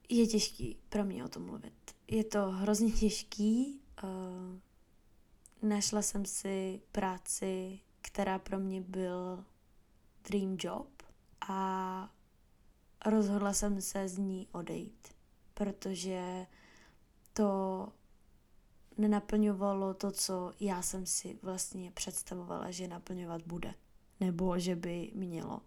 Je 0.09 0.26
těžký 0.26 0.78
pro 0.88 1.04
mě 1.04 1.25
o 1.25 1.28
tom 1.28 1.47
mluvit. 1.47 1.95
Je 2.09 2.25
to 2.25 2.50
hrozně 2.50 2.92
těžký. 2.92 3.80
Uh, 4.02 4.59
našla 5.69 6.02
jsem 6.02 6.25
si 6.25 6.80
práci, 6.92 7.80
která 8.00 8.38
pro 8.38 8.59
mě 8.59 8.80
byl 8.80 9.45
dream 10.28 10.57
job 10.61 11.02
a 11.49 12.12
rozhodla 13.07 13.52
jsem 13.52 13.80
se 13.80 14.09
z 14.09 14.19
ní 14.19 14.49
odejít, 14.52 15.09
protože 15.54 16.47
to 17.33 17.88
nenaplňovalo 19.00 19.95
to, 19.95 20.11
co 20.11 20.52
já 20.61 20.83
jsem 20.83 21.07
si 21.07 21.38
vlastně 21.42 21.90
představovala, 21.90 22.71
že 22.71 22.88
naplňovat 22.88 23.42
bude, 23.47 23.75
nebo 24.21 24.59
že 24.59 24.76
by 24.76 25.11
mělo. 25.14 25.61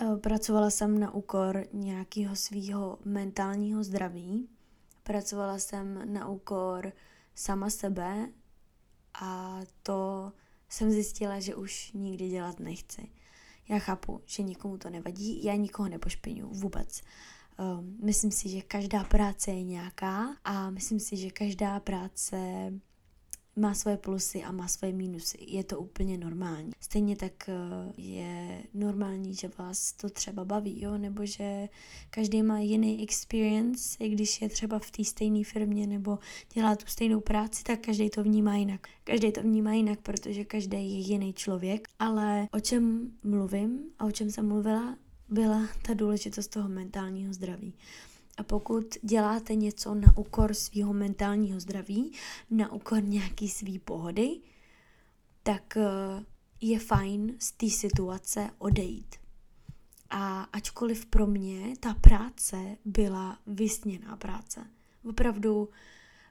Eh, 0.00 0.16
pracovala 0.16 0.70
jsem 0.70 1.00
na 1.00 1.14
úkor 1.14 1.66
nějakého 1.72 2.36
svého 2.36 2.98
mentálního 3.04 3.84
zdraví. 3.84 4.48
Pracovala 5.02 5.58
jsem 5.58 6.12
na 6.12 6.28
úkor 6.28 6.92
sama 7.34 7.70
sebe 7.70 8.28
a 9.14 9.60
to 9.82 10.32
jsem 10.68 10.90
zjistila, 10.90 11.40
že 11.40 11.54
už 11.54 11.92
nikdy 11.92 12.28
dělat 12.28 12.60
nechci. 12.60 13.08
Já 13.68 13.78
chápu, 13.78 14.20
že 14.26 14.42
nikomu 14.42 14.78
to 14.78 14.90
nevadí, 14.90 15.44
já 15.44 15.54
nikoho 15.54 15.88
nepošpiňu 15.88 16.48
vůbec. 16.48 17.02
Um, 17.58 17.96
myslím 18.02 18.30
si, 18.30 18.48
že 18.48 18.62
každá 18.62 19.04
práce 19.04 19.50
je 19.50 19.62
nějaká 19.62 20.36
a 20.44 20.70
myslím 20.70 21.00
si, 21.00 21.16
že 21.16 21.30
každá 21.30 21.80
práce 21.80 22.36
má 23.56 23.74
svoje 23.74 23.96
plusy 23.96 24.42
a 24.42 24.52
má 24.52 24.68
svoje 24.68 24.92
mínusy. 24.92 25.38
Je 25.40 25.64
to 25.64 25.78
úplně 25.78 26.18
normální. 26.18 26.70
Stejně 26.80 27.16
tak 27.16 27.48
eh, 27.48 27.54
je 27.96 28.62
normální, 28.74 29.34
že 29.34 29.50
vás 29.58 29.92
to 29.92 30.10
třeba 30.10 30.44
baví, 30.44 30.82
jo, 30.82 30.98
nebo 30.98 31.26
že 31.26 31.68
každý 32.10 32.42
má 32.42 32.58
jiný 32.58 33.02
experience, 33.02 34.04
i 34.04 34.08
když 34.08 34.42
je 34.42 34.48
třeba 34.48 34.78
v 34.78 34.90
té 34.90 35.04
stejné 35.04 35.44
firmě 35.44 35.86
nebo 35.86 36.18
dělá 36.54 36.76
tu 36.76 36.86
stejnou 36.86 37.20
práci, 37.20 37.62
tak 37.62 37.80
každý 37.80 38.10
to 38.10 38.22
vnímá 38.22 38.56
jinak. 38.56 38.88
Každý 39.04 39.32
to 39.32 39.42
vnímá 39.42 39.72
jinak, 39.72 40.00
protože 40.00 40.44
každý 40.44 40.76
je 40.76 41.00
jiný 41.00 41.32
člověk, 41.32 41.88
ale 41.98 42.48
o 42.52 42.60
čem 42.60 43.12
mluvím 43.22 43.80
a 43.98 44.04
o 44.04 44.10
čem 44.10 44.30
jsem 44.30 44.48
mluvila, 44.48 44.96
byla 45.28 45.68
ta 45.82 45.94
důležitost 45.94 46.48
toho 46.48 46.68
mentálního 46.68 47.32
zdraví. 47.32 47.74
A 48.36 48.42
pokud 48.42 48.84
děláte 49.02 49.54
něco 49.54 49.94
na 49.94 50.16
úkor 50.16 50.54
svého 50.54 50.92
mentálního 50.92 51.60
zdraví, 51.60 52.12
na 52.50 52.72
úkor 52.72 53.04
nějaký 53.04 53.48
svý 53.48 53.78
pohody, 53.78 54.40
tak 55.42 55.76
eh, 55.76 56.24
je 56.60 56.78
fajn 56.78 57.34
z 57.38 57.52
té 57.52 57.70
situace 57.70 58.50
odejít. 58.58 59.16
A 60.10 60.42
ačkoliv 60.42 61.06
pro 61.06 61.26
mě 61.26 61.76
ta 61.80 61.94
práce 61.94 62.76
byla 62.84 63.38
vysněná 63.46 64.16
práce. 64.16 64.66
Opravdu 65.08 65.68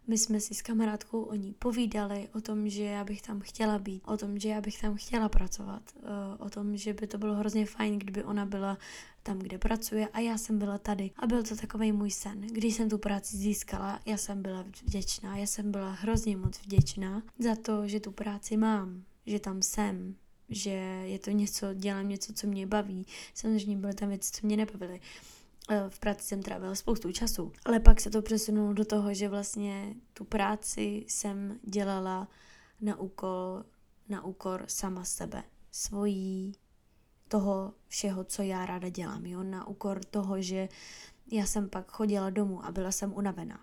my 0.07 0.17
jsme 0.17 0.39
si 0.39 0.53
s 0.53 0.61
kamarádkou 0.61 1.21
o 1.21 1.35
ní 1.35 1.53
povídali, 1.59 2.29
o 2.33 2.41
tom, 2.41 2.69
že 2.69 2.83
já 2.83 3.03
bych 3.03 3.21
tam 3.21 3.41
chtěla 3.41 3.79
být, 3.79 4.03
o 4.05 4.17
tom, 4.17 4.39
že 4.39 4.49
já 4.49 4.61
bych 4.61 4.81
tam 4.81 4.95
chtěla 4.95 5.29
pracovat, 5.29 5.81
eh, 5.95 6.03
o 6.39 6.49
tom, 6.49 6.77
že 6.77 6.93
by 6.93 7.07
to 7.07 7.17
bylo 7.17 7.35
hrozně 7.35 7.65
fajn, 7.65 7.99
kdyby 7.99 8.23
ona 8.23 8.45
byla 8.45 8.77
tam, 9.23 9.39
kde 9.39 9.57
pracuje 9.57 10.07
a 10.07 10.19
já 10.19 10.37
jsem 10.37 10.59
byla 10.59 10.77
tady. 10.77 11.11
A 11.15 11.27
byl 11.27 11.43
to 11.43 11.55
takový 11.55 11.91
můj 11.91 12.11
sen. 12.11 12.41
Když 12.41 12.75
jsem 12.75 12.89
tu 12.89 12.97
práci 12.97 13.37
získala, 13.37 13.99
já 14.05 14.17
jsem 14.17 14.41
byla 14.41 14.65
vděčná, 14.85 15.37
já 15.37 15.47
jsem 15.47 15.71
byla 15.71 15.91
hrozně 15.91 16.37
moc 16.37 16.59
vděčná 16.61 17.23
za 17.39 17.55
to, 17.55 17.87
že 17.87 17.99
tu 17.99 18.11
práci 18.11 18.57
mám, 18.57 19.03
že 19.25 19.39
tam 19.39 19.61
jsem, 19.61 20.15
že 20.49 20.69
je 21.03 21.19
to 21.19 21.31
něco, 21.31 21.73
dělám 21.73 22.09
něco, 22.09 22.33
co 22.33 22.47
mě 22.47 22.67
baví. 22.67 23.05
Samozřejmě 23.33 23.77
byly 23.77 23.93
tam 23.93 24.09
věci, 24.09 24.31
co 24.31 24.47
mě 24.47 24.57
nebavily. 24.57 24.99
Eh, 25.69 25.85
v 25.89 25.99
práci 25.99 26.23
jsem 26.23 26.43
trávila 26.43 26.75
spoustu 26.75 27.11
času, 27.11 27.51
ale 27.65 27.79
pak 27.79 28.01
se 28.01 28.09
to 28.09 28.21
přesunulo 28.21 28.73
do 28.73 28.85
toho, 28.85 29.13
že 29.13 29.29
vlastně 29.29 29.95
tu 30.13 30.23
práci 30.23 31.05
jsem 31.07 31.59
dělala 31.63 32.27
na 32.81 32.99
úkol, 32.99 33.63
na 34.09 34.23
úkor 34.25 34.63
sama 34.67 35.05
sebe, 35.05 35.43
svojí, 35.71 36.53
toho 37.27 37.73
všeho, 37.87 38.23
co 38.23 38.41
já 38.41 38.65
ráda 38.65 38.89
dělám, 38.89 39.25
jo, 39.25 39.43
na 39.43 39.67
úkor 39.67 40.05
toho, 40.05 40.41
že 40.41 40.69
já 41.31 41.45
jsem 41.45 41.69
pak 41.69 41.91
chodila 41.91 42.29
domů 42.29 42.65
a 42.65 42.71
byla 42.71 42.91
jsem 42.91 43.13
unavená. 43.13 43.59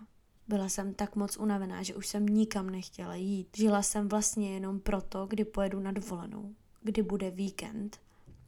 Byla 0.47 0.69
jsem 0.69 0.93
tak 0.93 1.15
moc 1.15 1.37
unavená, 1.37 1.83
že 1.83 1.95
už 1.95 2.07
jsem 2.07 2.25
nikam 2.25 2.69
nechtěla 2.69 3.15
jít. 3.15 3.47
Žila 3.57 3.81
jsem 3.81 4.09
vlastně 4.09 4.53
jenom 4.53 4.79
proto, 4.79 5.25
kdy 5.27 5.45
pojedu 5.45 5.79
na 5.79 5.91
dovolenou, 5.91 6.55
kdy 6.81 7.01
bude 7.03 7.31
víkend. 7.31 7.99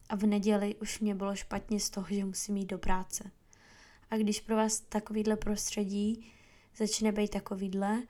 A 0.09 0.15
v 0.15 0.23
neděli 0.23 0.75
už 0.75 0.99
mě 0.99 1.15
bylo 1.15 1.35
špatně 1.35 1.79
z 1.79 1.89
toho, 1.89 2.07
že 2.09 2.25
musím 2.25 2.57
jít 2.57 2.65
do 2.65 2.77
práce. 2.77 3.31
A 4.13 4.17
když 4.17 4.39
pro 4.39 4.55
vás 4.55 4.79
takovýhle 4.79 5.35
prostředí 5.35 6.31
začne 6.77 7.11
být 7.11 7.31
takovýhle, 7.31 8.03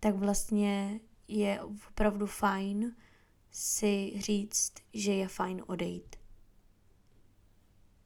tak 0.00 0.14
vlastně 0.14 1.00
je 1.28 1.60
opravdu 1.62 2.26
fajn 2.26 2.96
si 3.50 4.12
říct, 4.16 4.72
že 4.94 5.12
je 5.12 5.28
fajn 5.28 5.62
odejít. 5.66 6.16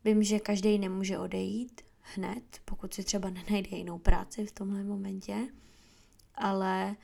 Vím, 0.04 0.22
že 0.22 0.38
každý 0.38 0.78
nemůže 0.78 1.18
odejít 1.18 1.82
hned, 2.00 2.60
pokud 2.64 2.94
si 2.94 3.04
třeba 3.04 3.30
nenajde 3.30 3.76
jinou 3.76 3.98
práci 3.98 4.46
v 4.46 4.52
tomhle 4.52 4.84
momentě, 4.84 5.48
ale 6.34 6.96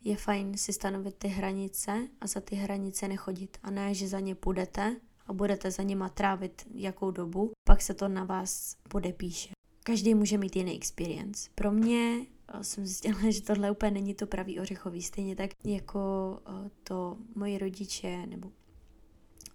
je 0.00 0.16
fajn 0.16 0.56
si 0.56 0.72
stanovit 0.72 1.14
ty 1.14 1.28
hranice 1.28 2.08
a 2.20 2.26
za 2.26 2.40
ty 2.40 2.56
hranice 2.56 3.08
nechodit. 3.08 3.58
A 3.62 3.70
ne, 3.70 3.94
že 3.94 4.08
za 4.08 4.20
ně 4.20 4.34
půjdete 4.34 4.96
a 5.26 5.32
budete 5.32 5.70
za 5.70 5.82
nima 5.82 6.08
trávit 6.08 6.66
jakou 6.74 7.10
dobu, 7.10 7.50
pak 7.64 7.82
se 7.82 7.94
to 7.94 8.08
na 8.08 8.24
vás 8.24 8.76
podepíše. 8.88 9.61
Každý 9.82 10.14
může 10.14 10.38
mít 10.38 10.56
jiný 10.56 10.76
experience. 10.76 11.50
Pro 11.54 11.72
mě 11.72 12.26
eh, 12.48 12.64
jsem 12.64 12.86
zjistila, 12.86 13.18
že 13.30 13.42
tohle 13.42 13.70
úplně 13.70 13.90
není 13.90 14.14
to 14.14 14.26
pravý 14.26 14.60
ořechový, 14.60 15.02
stejně 15.02 15.36
tak 15.36 15.50
jako 15.64 16.00
eh, 16.46 16.70
to 16.82 17.16
moji 17.34 17.58
rodiče 17.58 18.26
nebo 18.26 18.50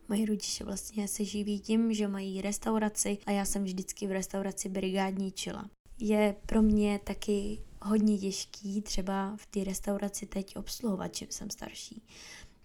Moji 0.10 0.26
rodiče 0.26 0.64
vlastně 0.64 1.08
se 1.08 1.26
živí 1.26 1.60
tím, 1.60 1.94
že 1.94 2.08
mají 2.08 2.42
restauraci 2.42 3.18
a 3.26 3.32
já 3.32 3.46
jsem 3.46 3.64
vždycky 3.64 4.08
v 4.08 4.12
restauraci 4.12 4.70
brigádničila. 4.70 5.70
Je 6.00 6.36
pro 6.46 6.62
mě 6.62 7.00
taky 7.04 7.62
hodně 7.82 8.18
těžký 8.18 8.82
třeba 8.82 9.36
v 9.38 9.46
té 9.46 9.64
restauraci 9.64 10.26
teď 10.26 10.58
obsluhovat, 10.58 11.16
čím 11.16 11.28
jsem 11.30 11.50
starší 11.50 12.04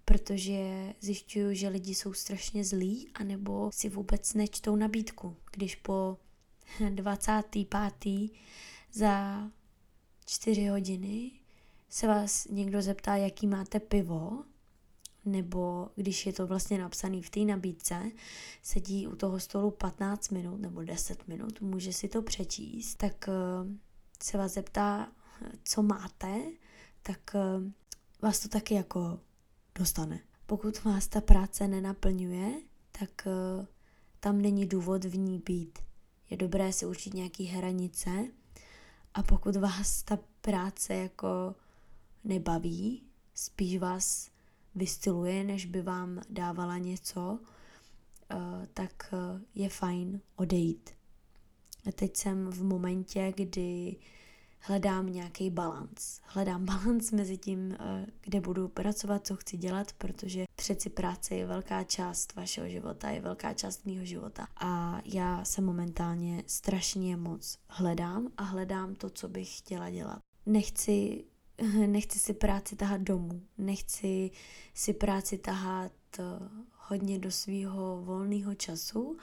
protože 0.05 0.95
zjišťuju, 1.01 1.55
že 1.55 1.69
lidi 1.69 1.95
jsou 1.95 2.13
strašně 2.13 2.65
zlí, 2.65 3.09
anebo 3.15 3.71
si 3.75 3.89
vůbec 3.89 4.35
nečtou 4.35 4.77
nabídku. 4.77 5.37
Když 5.53 5.77
po 5.77 6.17
25. 6.81 8.31
za 8.93 9.43
4 10.27 10.67
hodiny 10.67 11.31
se 11.89 12.07
vás 12.07 12.45
někdo 12.45 12.83
zeptá, 12.83 13.17
jaký 13.17 13.47
máte 13.47 13.81
pivo, 13.81 14.45
nebo 15.25 15.89
když 15.95 16.27
je 16.27 16.33
to 16.33 16.47
vlastně 16.47 16.79
napsaný 16.79 17.23
v 17.23 17.31
té 17.31 17.41
nabídce, 17.41 18.11
sedí 18.63 19.07
u 19.07 19.17
toho 19.17 19.41
stolu 19.41 19.71
15 19.71 20.29
minut 20.29 20.61
nebo 20.61 20.83
10 20.83 21.29
minut, 21.29 21.61
může 21.61 21.93
si 21.93 22.09
to 22.09 22.23
přečíst, 22.23 22.95
tak 22.95 23.29
eh, 23.29 23.33
se 24.23 24.39
vás 24.39 24.53
zeptá, 24.53 25.13
co 25.65 25.83
máte, 25.83 26.43
tak 27.03 27.35
eh, 27.35 27.73
vás 28.23 28.39
to 28.39 28.49
taky 28.49 28.75
jako 28.75 29.21
dostane. 29.75 30.21
Pokud 30.47 30.85
vás 30.85 31.09
ta 31.09 31.21
práce 31.21 31.69
nenaplňuje, 31.69 32.61
tak 32.99 33.27
eh, 33.27 33.67
tam 34.21 34.43
není 34.43 34.67
důvod 34.67 35.05
v 35.05 35.17
ní 35.17 35.39
být. 35.39 35.79
Je 36.33 36.39
dobré 36.39 36.73
si 36.73 36.87
určit 36.87 37.15
nějaké 37.15 37.45
hranice 37.45 38.11
a 39.15 39.23
pokud 39.23 39.57
vás 39.57 40.03
ta 40.03 40.19
práce 40.41 40.95
jako 40.95 41.55
nebaví, 42.25 43.03
spíš 43.35 43.79
vás 43.79 44.31
vystyluje, 44.75 45.45
než 45.45 45.67
by 45.67 45.83
vám 45.83 46.21
dávala 46.31 46.79
něco, 46.79 47.39
eh, 48.31 48.37
tak 48.75 49.15
eh, 49.15 49.41
je 49.55 49.69
fajn 49.69 50.21
odejít. 50.37 50.91
A 51.89 51.93
teď 51.93 52.17
jsem 52.17 52.51
v 52.51 52.65
momentě, 52.65 53.33
kdy 53.37 53.97
hledám 54.65 55.07
nějaký 55.07 55.51
balans. 55.51 56.21
Hledám 56.23 56.65
balans 56.65 57.11
mezi 57.11 57.39
tím, 57.39 57.77
eh, 57.81 58.07
kde 58.23 58.41
budu 58.41 58.69
pracovat, 58.69 59.27
co 59.27 59.37
chci 59.37 59.57
dělat, 59.57 59.93
protože 59.99 60.45
přeci 60.57 60.91
práce 60.91 61.35
je 61.35 61.47
velká 61.47 61.85
část 61.85 62.35
vašeho 62.35 62.69
života, 62.69 63.11
je 63.11 63.21
velká 63.21 63.55
část 63.55 63.87
mýho 63.87 64.05
života. 64.05 64.47
A 64.57 65.01
já 65.05 65.45
se 65.45 65.61
momentálně 65.61 66.43
strašně 66.47 67.17
moc 67.17 67.59
hledám 67.69 68.29
a 68.37 68.43
hledám 68.43 68.95
to, 68.95 69.11
co 69.11 69.29
bych 69.29 69.59
chtěla 69.59 69.91
dělat. 69.91 70.19
Nechci 70.47 71.25
nechci 71.87 72.19
si 72.19 72.35
práci 72.35 72.77
tahat 72.77 73.01
domů, 73.01 73.43
nechci 73.59 74.31
si 74.75 74.93
práci 74.93 75.39
tahat 75.39 75.93
eh, 76.19 76.23
hodně 76.89 77.19
do 77.19 77.31
svého 77.31 78.03
volného 78.03 78.55
času 78.55 79.17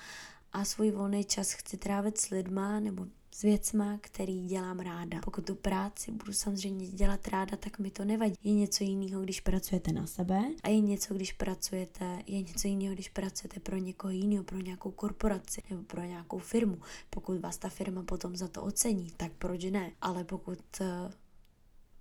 a 0.53 0.65
svůj 0.65 0.91
volný 0.91 1.23
čas 1.23 1.51
chci 1.51 1.77
trávit 1.77 2.17
s 2.17 2.29
lidma 2.29 2.79
nebo 2.79 3.05
s 3.39 3.41
věcma, 3.41 3.97
který 4.01 4.45
dělám 4.45 4.79
ráda. 4.79 5.19
Pokud 5.23 5.45
tu 5.45 5.55
práci 5.55 6.11
budu 6.11 6.33
samozřejmě 6.33 6.87
dělat 6.87 7.27
ráda, 7.27 7.57
tak 7.57 7.79
mi 7.79 7.91
to 7.91 8.05
nevadí. 8.05 8.35
Je 8.43 8.53
něco 8.53 8.83
jiného, 8.83 9.21
když 9.21 9.41
pracujete 9.41 9.91
na 9.91 10.07
sebe 10.07 10.39
a 10.63 10.69
je 10.69 10.79
něco, 10.79 11.13
když 11.13 11.33
pracujete, 11.33 12.23
je 12.27 12.41
něco 12.41 12.67
jiného, 12.67 12.93
když 12.93 13.09
pracujete 13.09 13.59
pro 13.59 13.77
někoho 13.77 14.11
jiného, 14.11 14.43
pro 14.43 14.57
nějakou 14.57 14.91
korporaci 14.91 15.61
nebo 15.69 15.83
pro 15.83 16.01
nějakou 16.01 16.39
firmu. 16.39 16.77
Pokud 17.09 17.39
vás 17.39 17.57
ta 17.57 17.69
firma 17.69 18.03
potom 18.03 18.35
za 18.35 18.47
to 18.47 18.61
ocení, 18.61 19.11
tak 19.17 19.31
proč 19.31 19.63
ne? 19.63 19.91
Ale 20.01 20.23
pokud 20.23 20.59
eh, 20.81 21.11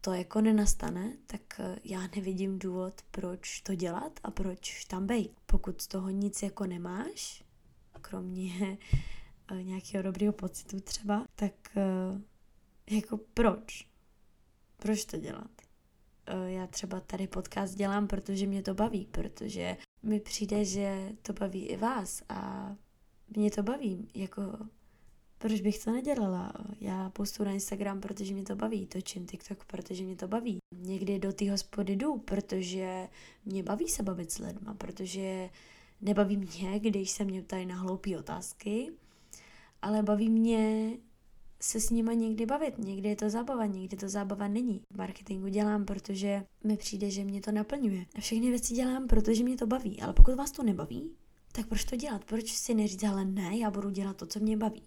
to 0.00 0.12
jako 0.12 0.40
nenastane, 0.40 1.12
tak 1.26 1.40
eh, 1.58 1.78
já 1.84 2.00
nevidím 2.16 2.58
důvod, 2.58 2.94
proč 3.10 3.60
to 3.60 3.74
dělat 3.74 4.20
a 4.22 4.30
proč 4.30 4.84
tam 4.84 5.06
být. 5.06 5.30
Pokud 5.46 5.82
z 5.82 5.86
toho 5.86 6.10
nic 6.10 6.42
jako 6.42 6.66
nemáš, 6.66 7.44
kromě 8.00 8.78
nějakého 9.54 10.02
dobrého 10.02 10.32
pocitu 10.32 10.80
třeba, 10.80 11.26
tak 11.34 11.52
eh, 11.76 12.20
jako 12.94 13.16
proč? 13.34 13.88
Proč 14.76 15.04
to 15.04 15.16
dělat? 15.16 15.50
Já 16.46 16.66
třeba 16.66 17.00
tady 17.00 17.26
podcast 17.26 17.74
dělám, 17.74 18.06
protože 18.06 18.46
mě 18.46 18.62
to 18.62 18.74
baví, 18.74 19.08
protože 19.10 19.76
mi 20.02 20.20
přijde, 20.20 20.64
že 20.64 21.12
to 21.22 21.32
baví 21.32 21.66
i 21.66 21.76
vás 21.76 22.22
a 22.28 22.72
mě 23.36 23.50
to 23.50 23.62
baví, 23.62 24.08
jako 24.14 24.42
proč 25.38 25.60
bych 25.60 25.84
to 25.84 25.92
nedělala? 25.92 26.52
Já 26.80 27.10
postu 27.10 27.44
na 27.44 27.50
Instagram, 27.50 28.00
protože 28.00 28.34
mě 28.34 28.42
to 28.42 28.56
baví, 28.56 28.86
točím 28.86 29.26
TikTok, 29.26 29.64
protože 29.64 30.04
mě 30.04 30.16
to 30.16 30.28
baví. 30.28 30.58
Někdy 30.76 31.18
do 31.18 31.32
té 31.32 31.50
hospody 31.50 31.96
jdu, 31.96 32.18
protože 32.18 33.08
mě 33.44 33.62
baví 33.62 33.88
se 33.88 34.02
bavit 34.02 34.30
s 34.30 34.38
lidma, 34.38 34.74
protože 34.74 35.50
nebaví 36.00 36.36
mě, 36.36 36.80
když 36.80 37.10
se 37.10 37.24
mě 37.24 37.42
ptají 37.42 37.66
na 37.66 37.76
hloupé 37.76 38.18
otázky, 38.18 38.92
ale 39.82 40.02
baví 40.02 40.30
mě 40.30 40.92
se 41.60 41.80
s 41.80 41.90
nima 41.90 42.12
někdy 42.12 42.46
bavit. 42.46 42.78
Někdy 42.78 43.08
je 43.08 43.16
to 43.16 43.30
zábava, 43.30 43.66
někdy 43.66 43.96
to 43.96 44.08
zábava 44.08 44.48
není. 44.48 44.80
V 44.92 44.96
marketingu 44.96 45.48
dělám, 45.48 45.84
protože 45.84 46.44
mi 46.64 46.76
přijde, 46.76 47.10
že 47.10 47.24
mě 47.24 47.40
to 47.40 47.52
naplňuje. 47.52 48.06
A 48.16 48.20
všechny 48.20 48.50
věci 48.50 48.74
dělám, 48.74 49.06
protože 49.06 49.44
mě 49.44 49.56
to 49.56 49.66
baví. 49.66 50.00
Ale 50.00 50.12
pokud 50.12 50.34
vás 50.34 50.50
to 50.50 50.62
nebaví, 50.62 51.10
tak 51.52 51.66
proč 51.66 51.84
to 51.84 51.96
dělat? 51.96 52.24
Proč 52.24 52.52
si 52.52 52.74
neříct, 52.74 53.04
ale 53.04 53.24
ne, 53.24 53.58
já 53.58 53.70
budu 53.70 53.90
dělat 53.90 54.16
to, 54.16 54.26
co 54.26 54.40
mě 54.40 54.56
baví 54.56 54.82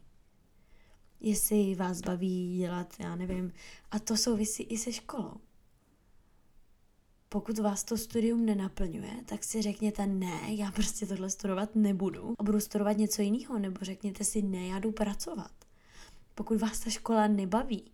jestli 1.21 1.75
vás 1.75 2.01
baví 2.01 2.58
dělat, 2.58 2.93
já 2.99 3.15
nevím. 3.15 3.54
A 3.91 3.99
to 3.99 4.17
souvisí 4.17 4.63
i 4.63 4.77
se 4.77 4.93
školou. 4.93 5.34
Pokud 7.33 7.59
vás 7.59 7.83
to 7.83 7.97
studium 7.97 8.45
nenaplňuje, 8.45 9.23
tak 9.25 9.43
si 9.43 9.61
řekněte 9.61 10.07
ne, 10.07 10.41
já 10.47 10.71
prostě 10.71 11.05
tohle 11.05 11.29
studovat 11.29 11.75
nebudu 11.75 12.33
a 12.39 12.43
budu 12.43 12.59
studovat 12.59 12.97
něco 12.97 13.21
jiného, 13.21 13.59
nebo 13.59 13.77
řekněte 13.81 14.23
si 14.23 14.41
ne, 14.41 14.67
já 14.67 14.79
jdu 14.79 14.91
pracovat. 14.91 15.51
Pokud 16.35 16.61
vás 16.61 16.79
ta 16.79 16.89
škola 16.89 17.27
nebaví 17.27 17.91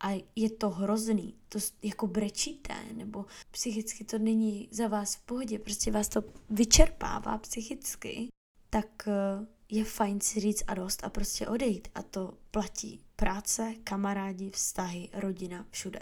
a 0.00 0.24
je 0.36 0.50
to 0.50 0.70
hrozný, 0.70 1.34
to 1.48 1.58
jako 1.82 2.06
brečíte, 2.06 2.74
nebo 2.92 3.26
psychicky 3.50 4.04
to 4.04 4.18
není 4.18 4.68
za 4.70 4.88
vás 4.88 5.14
v 5.14 5.22
pohodě, 5.22 5.58
prostě 5.58 5.90
vás 5.90 6.08
to 6.08 6.22
vyčerpává 6.50 7.38
psychicky, 7.38 8.28
tak 8.70 9.08
eh, 9.08 9.46
je 9.68 9.84
fajn 9.84 10.20
si 10.20 10.40
říct 10.40 10.62
a 10.66 10.74
dost 10.74 11.04
a 11.04 11.10
prostě 11.10 11.48
odejít. 11.48 11.88
A 11.94 12.02
to 12.02 12.34
platí 12.50 13.04
práce, 13.16 13.74
kamarádi, 13.84 14.50
vztahy, 14.50 15.08
rodina, 15.12 15.66
všude. 15.70 16.00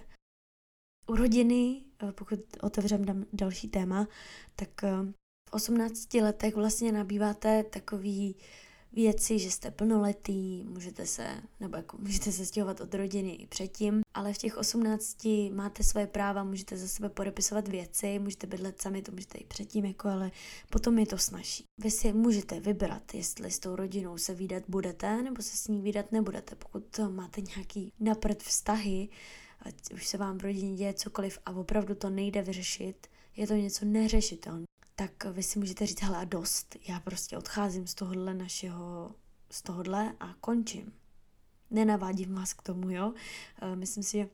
U 1.06 1.16
rodiny, 1.16 1.84
pokud 2.12 2.40
otevřem 2.60 3.26
další 3.32 3.68
téma, 3.68 4.08
tak 4.56 4.84
eh, 4.84 5.12
v 5.50 5.52
18 5.52 6.14
letech 6.14 6.54
vlastně 6.54 6.92
nabýváte 6.92 7.64
takový 7.64 8.36
věci, 8.94 9.38
že 9.38 9.50
jste 9.50 9.70
plnoletý, 9.70 10.64
můžete 10.64 11.06
se, 11.06 11.26
nebo 11.60 11.76
jako 11.76 11.96
můžete 12.00 12.32
se 12.32 12.46
stěhovat 12.46 12.80
od 12.80 12.94
rodiny 12.94 13.34
i 13.34 13.46
předtím, 13.46 14.00
ale 14.14 14.32
v 14.32 14.38
těch 14.38 14.56
18 14.56 15.26
máte 15.52 15.82
své 15.82 16.06
práva, 16.06 16.44
můžete 16.44 16.76
za 16.76 16.88
sebe 16.88 17.08
podepisovat 17.08 17.68
věci, 17.68 18.18
můžete 18.18 18.46
bydlet 18.46 18.82
sami, 18.82 19.02
to 19.02 19.12
můžete 19.12 19.38
i 19.38 19.44
předtím, 19.44 19.84
jako, 19.84 20.08
ale 20.08 20.30
potom 20.70 20.98
je 20.98 21.06
to 21.06 21.18
snaží. 21.18 21.64
Vy 21.80 21.90
si 21.90 22.12
můžete 22.12 22.60
vybrat, 22.60 23.14
jestli 23.14 23.50
s 23.50 23.58
tou 23.58 23.76
rodinou 23.76 24.18
se 24.18 24.34
výdat 24.34 24.62
budete, 24.68 25.22
nebo 25.22 25.42
se 25.42 25.56
s 25.56 25.68
ní 25.68 25.80
výdat 25.80 26.12
nebudete. 26.12 26.54
Pokud 26.54 27.00
máte 27.08 27.40
nějaký 27.40 27.92
napřed 28.00 28.42
vztahy, 28.42 29.08
ať 29.64 29.92
už 29.94 30.06
se 30.06 30.18
vám 30.18 30.38
v 30.38 30.42
rodině 30.42 30.76
děje 30.76 30.94
cokoliv 30.94 31.38
a 31.46 31.50
opravdu 31.50 31.94
to 31.94 32.10
nejde 32.10 32.42
vyřešit, 32.42 33.06
je 33.36 33.46
to 33.46 33.54
něco 33.54 33.84
neřešitelné, 33.84 34.64
tak 34.96 35.24
vy 35.24 35.42
si 35.42 35.58
můžete 35.58 35.86
říct, 35.86 36.02
hele 36.02 36.18
a 36.18 36.24
dost, 36.24 36.76
já 36.88 37.00
prostě 37.00 37.38
odcházím 37.38 37.86
z 37.86 37.94
tohohle 37.94 38.34
našeho, 38.34 39.14
z 39.50 39.62
tohohle 39.62 40.12
a 40.20 40.34
končím. 40.40 40.92
Nenavádím 41.70 42.34
vás 42.34 42.52
k 42.54 42.62
tomu, 42.62 42.90
jo. 42.90 43.12
Eh, 43.62 43.76
myslím 43.76 44.04
si, 44.04 44.18
že 44.18 44.28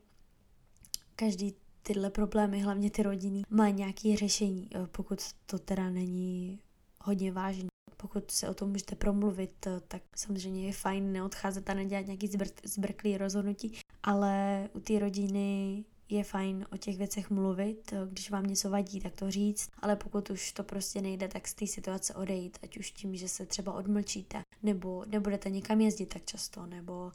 každý 1.17 1.55
tyhle 1.83 2.11
problémy, 2.11 2.61
hlavně 2.61 2.91
ty 2.91 3.03
rodiny, 3.03 3.43
má 3.51 3.69
nějaké 3.69 4.17
řešení, 4.17 4.69
eh, 4.75 4.87
pokud 4.87 5.21
to 5.47 5.59
teda 5.59 5.91
není 5.91 6.61
hodně 7.05 7.33
vážný. 7.33 7.69
Pokud 7.97 8.31
se 8.31 8.49
o 8.49 8.55
tom 8.55 8.71
můžete 8.71 8.97
promluvit, 8.97 9.67
eh, 9.67 9.81
tak 9.89 10.03
samozřejmě 10.17 10.67
je 10.67 10.73
fajn 10.73 11.13
neodcházet 11.13 11.71
a 11.71 11.75
nedělat 11.75 12.07
nějaký 12.07 12.29
zbr- 12.29 12.61
zbrklý 12.65 13.19
rozhodnutí, 13.19 13.79
ale 14.03 14.69
u 14.73 14.81
té 14.81 14.99
rodiny 14.99 15.85
je 16.09 16.25
fajn 16.25 16.67
o 16.73 16.77
těch 16.77 16.99
věcech 16.99 17.31
mluvit, 17.31 17.95
když 18.09 18.31
vám 18.31 18.47
něco 18.47 18.71
vadí, 18.71 19.01
tak 19.01 19.15
to 19.15 19.31
říct, 19.31 19.71
ale 19.79 19.97
pokud 19.97 20.31
už 20.31 20.53
to 20.53 20.63
prostě 20.65 21.01
nejde, 21.03 21.29
tak 21.29 21.49
z 21.49 21.55
té 21.55 21.67
situace 21.67 22.15
odejít, 22.15 22.59
ať 22.63 22.79
už 22.79 22.91
tím, 22.91 23.17
že 23.17 23.29
se 23.29 23.47
třeba 23.47 23.73
odmlčíte, 23.73 24.43
nebo 24.63 25.05
nebudete 25.07 25.51
někam 25.51 25.81
jezdit 25.81 26.07
tak 26.07 26.25
často, 26.25 26.67
nebo 26.67 27.13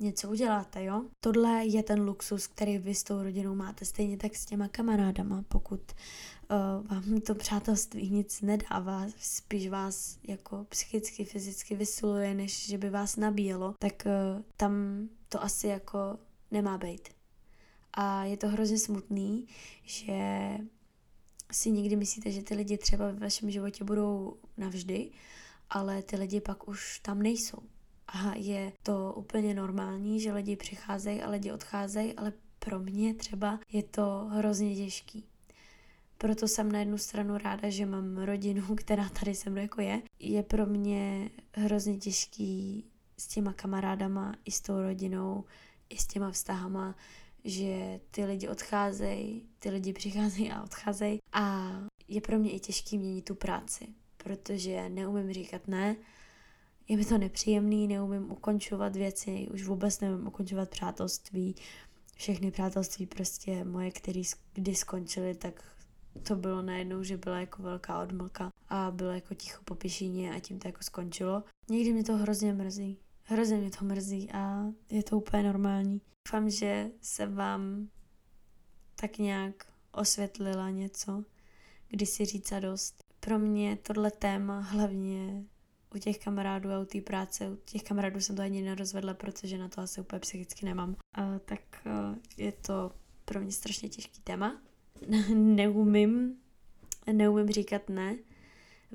něco 0.00 0.30
uděláte, 0.30 0.84
jo? 0.84 1.04
Tohle 1.20 1.66
je 1.66 1.82
ten 1.82 2.00
luxus, 2.00 2.46
který 2.46 2.78
vy 2.78 2.94
s 2.94 3.02
tou 3.02 3.22
rodinou 3.22 3.54
máte, 3.54 3.84
stejně 3.84 4.16
tak 4.16 4.36
s 4.36 4.46
těma 4.46 4.68
kamarádama, 4.68 5.44
pokud 5.48 5.80
uh, 6.52 6.86
vám 6.86 7.20
to 7.20 7.34
přátelství 7.34 8.10
nic 8.10 8.40
nedává, 8.40 9.06
spíš 9.18 9.68
vás 9.68 10.18
jako 10.28 10.66
psychicky, 10.68 11.24
fyzicky 11.24 11.76
vysiluje, 11.76 12.34
než 12.34 12.66
že 12.66 12.78
by 12.78 12.90
vás 12.90 13.16
nabíjelo, 13.16 13.74
tak 13.78 14.06
uh, 14.06 14.42
tam 14.56 14.72
to 15.28 15.42
asi 15.42 15.66
jako 15.66 16.18
nemá 16.50 16.78
být. 16.78 17.08
A 17.92 18.24
je 18.24 18.36
to 18.36 18.48
hrozně 18.48 18.78
smutný, 18.78 19.46
že 19.84 20.14
si 21.52 21.70
někdy 21.70 21.96
myslíte, 21.96 22.30
že 22.30 22.42
ty 22.42 22.54
lidi 22.54 22.78
třeba 22.78 23.06
ve 23.06 23.18
vašem 23.18 23.50
životě 23.50 23.84
budou 23.84 24.36
navždy, 24.56 25.10
ale 25.70 26.02
ty 26.02 26.16
lidi 26.16 26.40
pak 26.40 26.68
už 26.68 26.98
tam 26.98 27.22
nejsou. 27.22 27.58
A 28.08 28.34
je 28.36 28.72
to 28.82 29.14
úplně 29.16 29.54
normální, 29.54 30.20
že 30.20 30.32
lidi 30.32 30.56
přicházejí 30.56 31.22
a 31.22 31.30
lidi 31.30 31.52
odcházejí, 31.52 32.14
ale 32.14 32.32
pro 32.58 32.78
mě 32.78 33.14
třeba 33.14 33.60
je 33.72 33.82
to 33.82 34.28
hrozně 34.30 34.76
těžký. 34.76 35.24
Proto 36.22 36.48
jsem 36.48 36.72
na 36.72 36.78
jednu 36.78 36.98
stranu 36.98 37.38
ráda, 37.38 37.70
že 37.70 37.86
mám 37.86 38.18
rodinu, 38.18 38.74
která 38.76 39.08
tady 39.08 39.34
se 39.34 39.50
mnou 39.50 39.60
jako 39.60 39.80
je. 39.80 40.02
Je 40.18 40.42
pro 40.42 40.66
mě 40.66 41.30
hrozně 41.52 41.98
těžký 41.98 42.84
s 43.18 43.26
těma 43.26 43.52
kamarádama, 43.52 44.34
i 44.44 44.50
s 44.50 44.60
tou 44.60 44.82
rodinou, 44.82 45.44
i 45.88 45.96
s 45.96 46.06
těma 46.06 46.30
vztahama, 46.30 46.96
že 47.44 48.00
ty 48.10 48.24
lidi 48.24 48.48
odcházejí, 48.48 49.48
ty 49.58 49.70
lidi 49.70 49.92
přicházejí 49.92 50.50
a 50.50 50.62
odcházejí. 50.62 51.18
A 51.32 51.72
je 52.08 52.20
pro 52.20 52.38
mě 52.38 52.50
i 52.50 52.60
těžký 52.60 52.98
měnit 52.98 53.24
tu 53.24 53.34
práci, 53.34 53.86
protože 54.16 54.88
neumím 54.88 55.32
říkat 55.32 55.68
ne, 55.68 55.96
je 56.88 56.96
mi 56.96 57.04
to 57.04 57.18
nepříjemný, 57.18 57.88
neumím 57.88 58.32
ukončovat 58.32 58.96
věci, 58.96 59.48
už 59.52 59.64
vůbec 59.64 60.00
nevím 60.00 60.26
ukončovat 60.26 60.70
přátelství, 60.70 61.54
všechny 62.16 62.50
přátelství 62.50 63.06
prostě 63.06 63.64
moje, 63.64 63.90
které 63.90 64.22
kdy 64.54 64.74
skončily, 64.74 65.34
tak 65.34 65.72
to 66.22 66.36
bylo 66.36 66.62
najednou, 66.62 67.02
že 67.02 67.16
byla 67.16 67.40
jako 67.40 67.62
velká 67.62 68.02
odmlka 68.02 68.50
a 68.68 68.90
bylo 68.90 69.10
jako 69.10 69.34
ticho 69.34 69.62
po 69.64 69.74
pěšině 69.74 70.34
a 70.34 70.40
tím 70.40 70.58
to 70.58 70.68
jako 70.68 70.82
skončilo. 70.82 71.44
Někdy 71.70 71.92
mě 71.92 72.04
to 72.04 72.16
hrozně 72.16 72.52
mrzí. 72.52 72.98
Hrozně 73.24 73.56
mě 73.56 73.70
to 73.70 73.84
mrzí 73.84 74.30
a 74.32 74.66
je 74.90 75.02
to 75.02 75.16
úplně 75.16 75.42
normální. 75.42 76.00
Doufám, 76.28 76.50
že 76.50 76.90
se 77.00 77.26
vám 77.26 77.88
tak 78.96 79.18
nějak 79.18 79.66
osvětlila 79.92 80.70
něco, 80.70 81.24
kdy 81.88 82.06
si 82.06 82.24
říct 82.24 82.52
a 82.52 82.60
dost. 82.60 83.04
Pro 83.20 83.38
mě 83.38 83.76
tohle 83.76 84.10
téma 84.10 84.60
hlavně 84.60 85.44
u 85.94 85.98
těch 85.98 86.18
kamarádů 86.18 86.70
a 86.70 86.80
u 86.80 86.84
té 86.84 87.00
práce, 87.00 87.50
u 87.50 87.56
těch 87.56 87.82
kamarádů 87.82 88.20
jsem 88.20 88.36
to 88.36 88.42
ani 88.42 88.62
nerozvedla, 88.62 89.14
protože 89.14 89.58
na 89.58 89.68
to 89.68 89.80
asi 89.80 90.00
úplně 90.00 90.20
psychicky 90.20 90.66
nemám. 90.66 90.96
A, 91.14 91.38
tak 91.38 91.86
a, 91.86 92.16
je 92.36 92.52
to 92.52 92.92
pro 93.24 93.40
mě 93.40 93.52
strašně 93.52 93.88
těžký 93.88 94.20
téma. 94.20 94.62
neumím, 95.34 96.36
neumím 97.12 97.48
říkat 97.48 97.88
ne, 97.88 98.16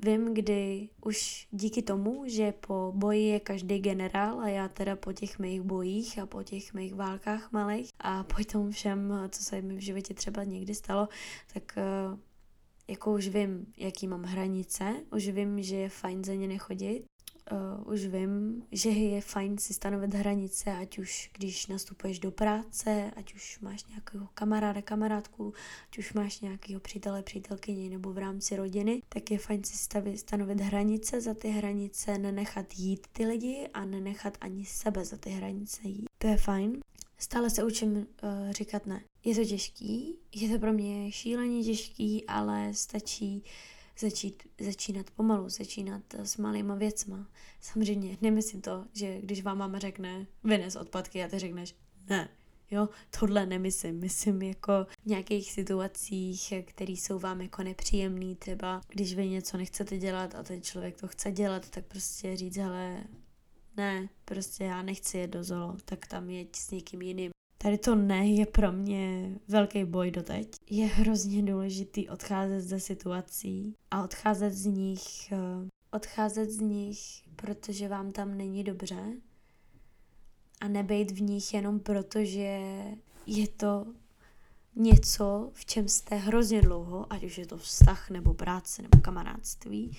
Vím, 0.04 0.34
kdy 0.34 0.88
už 1.04 1.48
díky 1.50 1.82
tomu, 1.82 2.22
že 2.26 2.52
po 2.52 2.92
boji 2.96 3.22
je 3.22 3.40
každý 3.40 3.78
generál 3.78 4.40
a 4.40 4.48
já 4.48 4.68
teda 4.68 4.96
po 4.96 5.12
těch 5.12 5.38
mých 5.38 5.62
bojích 5.62 6.18
a 6.18 6.26
po 6.26 6.42
těch 6.42 6.74
mých 6.74 6.94
válkách 6.94 7.52
malých 7.52 7.90
a 7.98 8.22
po 8.22 8.44
tom 8.44 8.70
všem, 8.70 9.12
co 9.28 9.44
se 9.44 9.62
mi 9.62 9.76
v 9.76 9.80
životě 9.80 10.14
třeba 10.14 10.44
někdy 10.44 10.74
stalo, 10.74 11.08
tak 11.54 11.78
eh, 11.78 12.18
jako 12.88 13.14
už 13.14 13.28
vím, 13.28 13.66
jaký 13.76 14.06
mám 14.06 14.22
hranice, 14.22 14.94
už 15.12 15.28
vím, 15.28 15.62
že 15.62 15.76
je 15.76 15.88
fajn 15.88 16.24
za 16.24 16.34
ně 16.34 16.48
nechodit, 16.48 17.04
uh, 17.52 17.92
už 17.92 18.06
vím, 18.06 18.62
že 18.72 18.90
je 18.90 19.20
fajn 19.20 19.58
si 19.58 19.74
stanovit 19.74 20.14
hranice, 20.14 20.72
ať 20.72 20.98
už 20.98 21.30
když 21.32 21.66
nastupuješ 21.66 22.18
do 22.18 22.30
práce, 22.30 23.10
ať 23.16 23.34
už 23.34 23.58
máš 23.60 23.84
nějakého 23.84 24.28
kamaráda, 24.34 24.82
kamarádku, 24.82 25.54
ať 25.88 25.98
už 25.98 26.12
máš 26.12 26.40
nějakého 26.40 26.80
přítele, 26.80 27.22
přítelkyni 27.22 27.90
nebo 27.90 28.12
v 28.12 28.18
rámci 28.18 28.56
rodiny, 28.56 29.02
tak 29.08 29.30
je 29.30 29.38
fajn 29.38 29.64
si 29.64 29.76
stavit, 29.76 30.18
stanovit 30.18 30.60
hranice, 30.60 31.20
za 31.20 31.34
ty 31.34 31.48
hranice 31.48 32.18
nenechat 32.18 32.66
jít 32.76 33.06
ty 33.12 33.26
lidi 33.26 33.68
a 33.74 33.84
nenechat 33.84 34.38
ani 34.40 34.64
sebe 34.64 35.04
za 35.04 35.16
ty 35.16 35.30
hranice 35.30 35.88
jít. 35.88 36.06
To 36.18 36.26
je 36.26 36.36
fajn. 36.36 36.80
Stále 37.18 37.50
se 37.50 37.64
učím 37.64 37.96
uh, 37.96 38.04
říkat 38.50 38.86
ne. 38.86 39.02
Je 39.24 39.34
to 39.34 39.44
těžký, 39.44 40.18
je 40.34 40.48
to 40.48 40.58
pro 40.58 40.72
mě 40.72 41.12
šíleně 41.12 41.64
těžký, 41.64 42.24
ale 42.26 42.74
stačí 42.74 43.42
uh, 43.44 43.77
začít, 43.98 44.42
začínat 44.60 45.10
pomalu, 45.10 45.48
začínat 45.48 46.02
s 46.14 46.36
malýma 46.36 46.74
věcma. 46.74 47.26
Samozřejmě 47.60 48.18
nemyslím 48.20 48.60
to, 48.60 48.84
že 48.92 49.20
když 49.20 49.42
vám 49.42 49.58
máma 49.58 49.78
řekne 49.78 50.26
vynes 50.44 50.76
odpadky 50.76 51.24
a 51.24 51.28
ty 51.28 51.38
řekneš 51.38 51.74
ne, 52.08 52.28
Jo, 52.70 52.88
tohle 53.20 53.46
nemyslím. 53.46 54.00
Myslím 54.00 54.42
jako 54.42 54.72
v 55.02 55.06
nějakých 55.06 55.52
situacích, 55.52 56.52
které 56.64 56.92
jsou 56.92 57.18
vám 57.18 57.40
jako 57.40 57.62
nepříjemné, 57.62 58.34
třeba 58.34 58.80
když 58.88 59.14
vy 59.14 59.28
něco 59.28 59.56
nechcete 59.56 59.98
dělat 59.98 60.34
a 60.34 60.42
ten 60.42 60.62
člověk 60.62 61.00
to 61.00 61.08
chce 61.08 61.32
dělat, 61.32 61.70
tak 61.70 61.84
prostě 61.84 62.36
říct, 62.36 62.56
hele, 62.56 63.04
ne, 63.76 64.08
prostě 64.24 64.64
já 64.64 64.82
nechci 64.82 65.18
jet 65.18 65.30
do 65.30 65.44
zolo, 65.44 65.76
tak 65.84 66.06
tam 66.06 66.30
jeď 66.30 66.56
s 66.56 66.70
někým 66.70 67.02
jiným. 67.02 67.30
Tady 67.62 67.78
to 67.78 67.94
ne 67.94 68.28
je 68.28 68.46
pro 68.46 68.72
mě 68.72 69.34
velký 69.48 69.84
boj 69.84 70.10
doteď. 70.10 70.48
Je 70.70 70.86
hrozně 70.86 71.42
důležitý 71.42 72.08
odcházet 72.08 72.60
ze 72.60 72.80
situací 72.80 73.74
a 73.90 74.04
odcházet 74.04 74.50
z 74.50 74.66
nich, 74.66 75.32
eh, 75.32 75.68
odcházet 75.90 76.50
z 76.50 76.60
nich, 76.60 76.98
protože 77.36 77.88
vám 77.88 78.12
tam 78.12 78.38
není 78.38 78.64
dobře. 78.64 79.12
A 80.60 80.68
nebejt 80.68 81.10
v 81.10 81.20
nich 81.20 81.54
jenom 81.54 81.80
proto, 81.80 82.24
že 82.24 82.60
je 83.26 83.48
to 83.48 83.86
něco, 84.76 85.50
v 85.52 85.64
čem 85.64 85.88
jste 85.88 86.16
hrozně 86.16 86.62
dlouho, 86.62 87.12
ať 87.12 87.24
už 87.24 87.38
je 87.38 87.46
to 87.46 87.58
vztah 87.58 88.10
nebo 88.10 88.34
práce 88.34 88.82
nebo 88.82 89.00
kamarádství, 89.00 89.96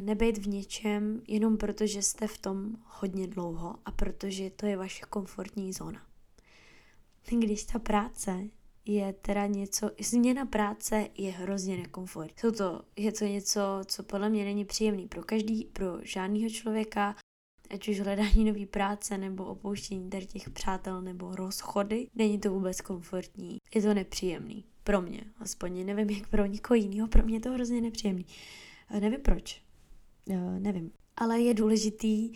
nebejt 0.00 0.38
v 0.38 0.48
něčem 0.48 1.22
jenom 1.28 1.56
proto, 1.56 1.86
že 1.86 2.02
jste 2.02 2.26
v 2.26 2.38
tom 2.38 2.76
hodně 2.84 3.26
dlouho 3.26 3.74
a 3.84 3.90
protože 3.90 4.50
to 4.50 4.66
je 4.66 4.76
vaše 4.76 5.04
komfortní 5.10 5.72
zóna 5.72 6.11
když 7.30 7.64
ta 7.64 7.78
práce 7.78 8.48
je 8.86 9.12
teda 9.12 9.46
něco, 9.46 9.90
změna 10.00 10.46
práce 10.46 11.08
je 11.18 11.30
hrozně 11.30 11.76
nekomfort. 11.76 12.38
Jsou 12.38 12.50
to, 12.50 12.82
je 12.96 13.12
to 13.12 13.24
něco, 13.24 13.60
co 13.86 14.02
podle 14.02 14.28
mě 14.28 14.44
není 14.44 14.64
příjemný 14.64 15.08
pro 15.08 15.22
každý, 15.22 15.64
pro 15.64 15.86
žádného 16.02 16.50
člověka, 16.50 17.16
ať 17.70 17.88
už 17.88 18.00
hledání 18.00 18.44
nové 18.44 18.66
práce 18.66 19.18
nebo 19.18 19.44
opouštění 19.44 20.10
tady 20.10 20.26
těch 20.26 20.50
přátel 20.50 21.02
nebo 21.02 21.34
rozchody, 21.34 22.06
není 22.14 22.38
to 22.38 22.50
vůbec 22.50 22.80
komfortní. 22.80 23.58
Je 23.74 23.82
to 23.82 23.94
nepříjemný. 23.94 24.64
Pro 24.84 25.02
mě. 25.02 25.20
Aspoň 25.38 25.86
nevím, 25.86 26.10
jak 26.10 26.28
pro 26.28 26.46
někoho 26.46 26.74
jiného, 26.74 27.08
pro 27.08 27.22
mě 27.22 27.36
je 27.36 27.40
to 27.40 27.52
hrozně 27.52 27.80
nepříjemný. 27.80 28.26
Nevím 29.00 29.20
proč. 29.20 29.62
Nevím. 30.58 30.92
Ale 31.16 31.40
je 31.40 31.54
důležitý 31.54 32.32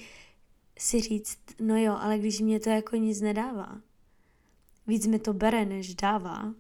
si 0.79 1.01
říct, 1.01 1.39
no 1.61 1.83
jo, 1.83 1.97
ale 2.01 2.19
když 2.19 2.41
mě 2.41 2.61
to 2.61 2.71
jako 2.71 2.97
nic 2.97 3.21
nedává, 3.21 3.81
víc 4.87 5.07
mi 5.07 5.19
to 5.19 5.33
bere, 5.33 5.65
než 5.65 5.95
dává, 5.95 6.55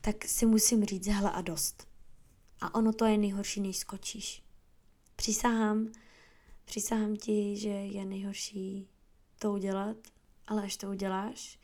tak 0.00 0.24
si 0.24 0.46
musím 0.46 0.84
říct 0.84 1.06
hele 1.06 1.30
a 1.30 1.40
dost. 1.40 1.88
A 2.60 2.74
ono 2.74 2.92
to 2.92 3.04
je 3.04 3.18
nejhorší, 3.18 3.60
než 3.60 3.76
skočíš. 3.76 4.42
Přísahám, 5.16 5.88
Přísahám 6.66 7.16
ti, 7.16 7.56
že 7.56 7.68
je 7.68 8.04
nejhorší 8.04 8.88
to 9.38 9.52
udělat, 9.52 9.96
ale 10.46 10.62
až 10.62 10.76
to 10.76 10.90
uděláš, 10.90 11.58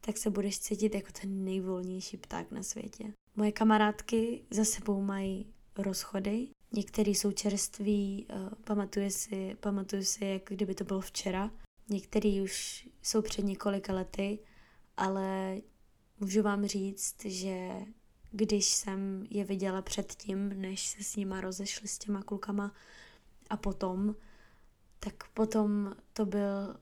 tak 0.00 0.18
se 0.18 0.30
budeš 0.30 0.58
cítit 0.58 0.94
jako 0.94 1.08
ten 1.20 1.44
nejvolnější 1.44 2.16
pták 2.16 2.50
na 2.50 2.62
světě. 2.62 3.12
Moje 3.36 3.52
kamarádky 3.52 4.42
za 4.50 4.64
sebou 4.64 5.00
mají 5.00 5.46
rozchody, 5.78 6.48
některý 6.72 7.14
jsou 7.14 7.32
čerství, 7.32 8.26
uh, 8.30 8.48
pamatuje 8.64 9.10
si, 9.10 9.56
pamatuju 9.60 10.04
si, 10.04 10.24
jak 10.24 10.42
kdyby 10.48 10.74
to 10.74 10.84
bylo 10.84 11.00
včera, 11.00 11.50
některý 11.88 12.40
už 12.40 12.88
jsou 13.02 13.22
před 13.22 13.42
několika 13.42 13.92
lety, 13.92 14.38
ale 14.96 15.60
můžu 16.20 16.42
vám 16.42 16.66
říct, 16.66 17.24
že 17.24 17.70
když 18.30 18.66
jsem 18.66 19.26
je 19.30 19.44
viděla 19.44 19.82
předtím, 19.82 20.60
než 20.60 20.86
se 20.86 21.04
s 21.04 21.16
nima 21.16 21.40
rozešli 21.40 21.88
s 21.88 21.98
těma 21.98 22.22
klukama 22.22 22.74
a 23.50 23.56
potom, 23.56 24.16
tak 25.00 25.28
potom 25.30 25.96
to 26.12 26.26
byl 26.26 26.76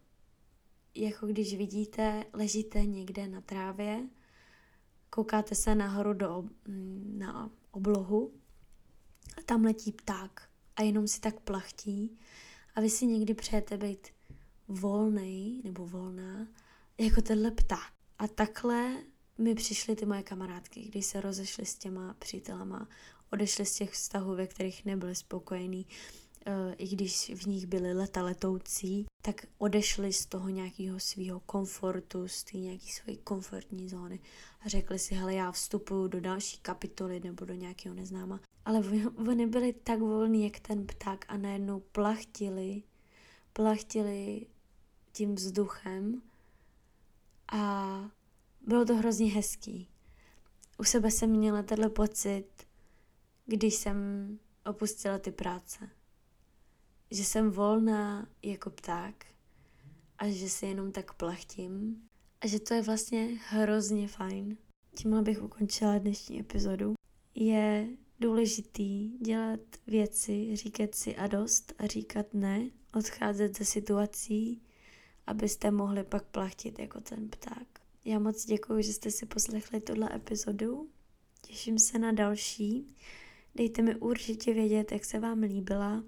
jako 0.94 1.26
když 1.26 1.56
vidíte, 1.56 2.24
ležíte 2.32 2.86
někde 2.86 3.28
na 3.28 3.40
trávě, 3.40 4.08
koukáte 5.10 5.54
se 5.54 5.74
nahoru 5.74 6.12
do, 6.12 6.44
na 7.06 7.50
oblohu 7.70 8.32
a 9.38 9.42
tam 9.42 9.64
letí 9.64 9.92
pták 9.92 10.48
a 10.76 10.82
jenom 10.82 11.08
si 11.08 11.20
tak 11.20 11.40
plachtí 11.40 12.18
a 12.74 12.80
vy 12.80 12.90
si 12.90 13.06
někdy 13.06 13.34
přejete 13.34 13.76
být 13.76 14.08
volný 14.68 15.60
nebo 15.64 15.86
volná 15.86 16.46
jako 16.98 17.22
tenhle 17.22 17.50
pták. 17.50 17.93
A 18.18 18.28
takhle 18.28 18.96
mi 19.38 19.54
přišly 19.54 19.96
ty 19.96 20.06
moje 20.06 20.22
kamarádky, 20.22 20.80
když 20.80 21.06
se 21.06 21.20
rozešly 21.20 21.66
s 21.66 21.74
těma 21.74 22.14
přítelama, 22.18 22.88
odešly 23.32 23.66
z 23.66 23.74
těch 23.74 23.90
vztahů, 23.90 24.34
ve 24.34 24.46
kterých 24.46 24.84
nebyly 24.84 25.14
spokojení, 25.14 25.86
Eh, 26.46 26.74
i 26.78 26.88
když 26.88 27.32
v 27.34 27.46
nich 27.46 27.66
byly 27.66 27.92
leta 27.92 28.22
letoucí, 28.22 29.06
tak 29.22 29.46
odešli 29.58 30.12
z 30.12 30.26
toho 30.26 30.48
nějakého 30.48 31.00
svého 31.00 31.40
komfortu, 31.40 32.28
z 32.28 32.44
té 32.44 32.56
nějaké 32.56 32.86
své 32.86 33.16
komfortní 33.16 33.88
zóny 33.88 34.20
a 34.60 34.68
řekli 34.68 34.98
si, 34.98 35.14
hele, 35.14 35.34
já 35.34 35.52
vstupuju 35.52 36.08
do 36.08 36.20
další 36.20 36.58
kapitoly 36.58 37.20
nebo 37.20 37.44
do 37.44 37.54
nějakého 37.54 37.94
neznáma. 37.94 38.40
Ale 38.64 38.82
oni 39.28 39.46
byli 39.46 39.72
tak 39.72 39.98
volní, 39.98 40.44
jak 40.44 40.60
ten 40.60 40.86
pták 40.86 41.24
a 41.28 41.36
najednou 41.36 41.80
plachtili, 41.80 42.82
plachtili 43.52 44.46
tím 45.12 45.34
vzduchem 45.34 46.22
a 47.54 48.10
bylo 48.60 48.84
to 48.84 48.96
hrozně 48.96 49.30
hezký. 49.30 49.88
U 50.78 50.84
sebe 50.84 51.10
jsem 51.10 51.30
měla 51.30 51.62
tenhle 51.62 51.88
pocit, 51.88 52.48
když 53.46 53.74
jsem 53.74 54.38
opustila 54.64 55.18
ty 55.18 55.32
práce 55.32 55.90
že 57.14 57.24
jsem 57.24 57.50
volná 57.50 58.28
jako 58.42 58.70
pták 58.70 59.26
a 60.18 60.28
že 60.28 60.48
si 60.48 60.66
jenom 60.66 60.92
tak 60.92 61.14
plachtím 61.14 62.02
a 62.40 62.46
že 62.46 62.60
to 62.60 62.74
je 62.74 62.82
vlastně 62.82 63.38
hrozně 63.48 64.08
fajn. 64.08 64.56
Tímhle 64.94 65.22
bych 65.22 65.42
ukončila 65.42 65.98
dnešní 65.98 66.40
epizodu. 66.40 66.94
Je 67.34 67.88
důležitý 68.20 69.18
dělat 69.18 69.60
věci, 69.86 70.56
říkat 70.56 70.94
si 70.94 71.16
a 71.16 71.26
dost 71.26 71.72
a 71.78 71.86
říkat 71.86 72.34
ne, 72.34 72.70
odcházet 72.94 73.58
ze 73.58 73.64
situací, 73.64 74.62
abyste 75.26 75.70
mohli 75.70 76.04
pak 76.04 76.24
plachtit 76.24 76.78
jako 76.78 77.00
ten 77.00 77.28
pták. 77.28 77.66
Já 78.04 78.18
moc 78.18 78.44
děkuji, 78.44 78.82
že 78.82 78.92
jste 78.92 79.10
si 79.10 79.26
poslechli 79.26 79.80
tuhle 79.80 80.16
epizodu. 80.16 80.88
Těším 81.40 81.78
se 81.78 81.98
na 81.98 82.12
další. 82.12 82.96
Dejte 83.54 83.82
mi 83.82 83.96
určitě 83.96 84.54
vědět, 84.54 84.92
jak 84.92 85.04
se 85.04 85.18
vám 85.18 85.42
líbila 85.42 86.02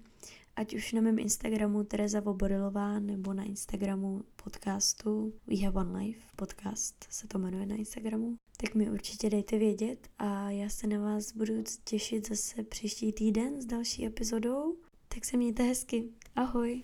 ať 0.57 0.73
už 0.73 0.93
na 0.93 1.01
mém 1.01 1.19
Instagramu 1.19 1.83
Tereza 1.83 2.19
Voborilová 2.19 2.99
nebo 2.99 3.33
na 3.33 3.43
Instagramu 3.43 4.23
podcastu 4.43 5.33
We 5.47 5.65
Have 5.65 5.81
One 5.81 5.99
Life 5.99 6.21
podcast 6.35 7.07
se 7.09 7.27
to 7.27 7.39
jmenuje 7.39 7.65
na 7.65 7.75
Instagramu, 7.75 8.35
tak 8.57 8.75
mi 8.75 8.91
určitě 8.91 9.29
dejte 9.29 9.57
vědět 9.57 10.07
a 10.17 10.51
já 10.51 10.69
se 10.69 10.87
na 10.87 10.99
vás 10.99 11.33
budu 11.33 11.63
těšit 11.83 12.27
zase 12.27 12.63
příští 12.63 13.13
týden 13.13 13.61
s 13.61 13.65
další 13.65 14.05
epizodou. 14.05 14.77
Tak 15.07 15.25
se 15.25 15.37
mějte 15.37 15.63
hezky. 15.63 16.09
Ahoj! 16.35 16.81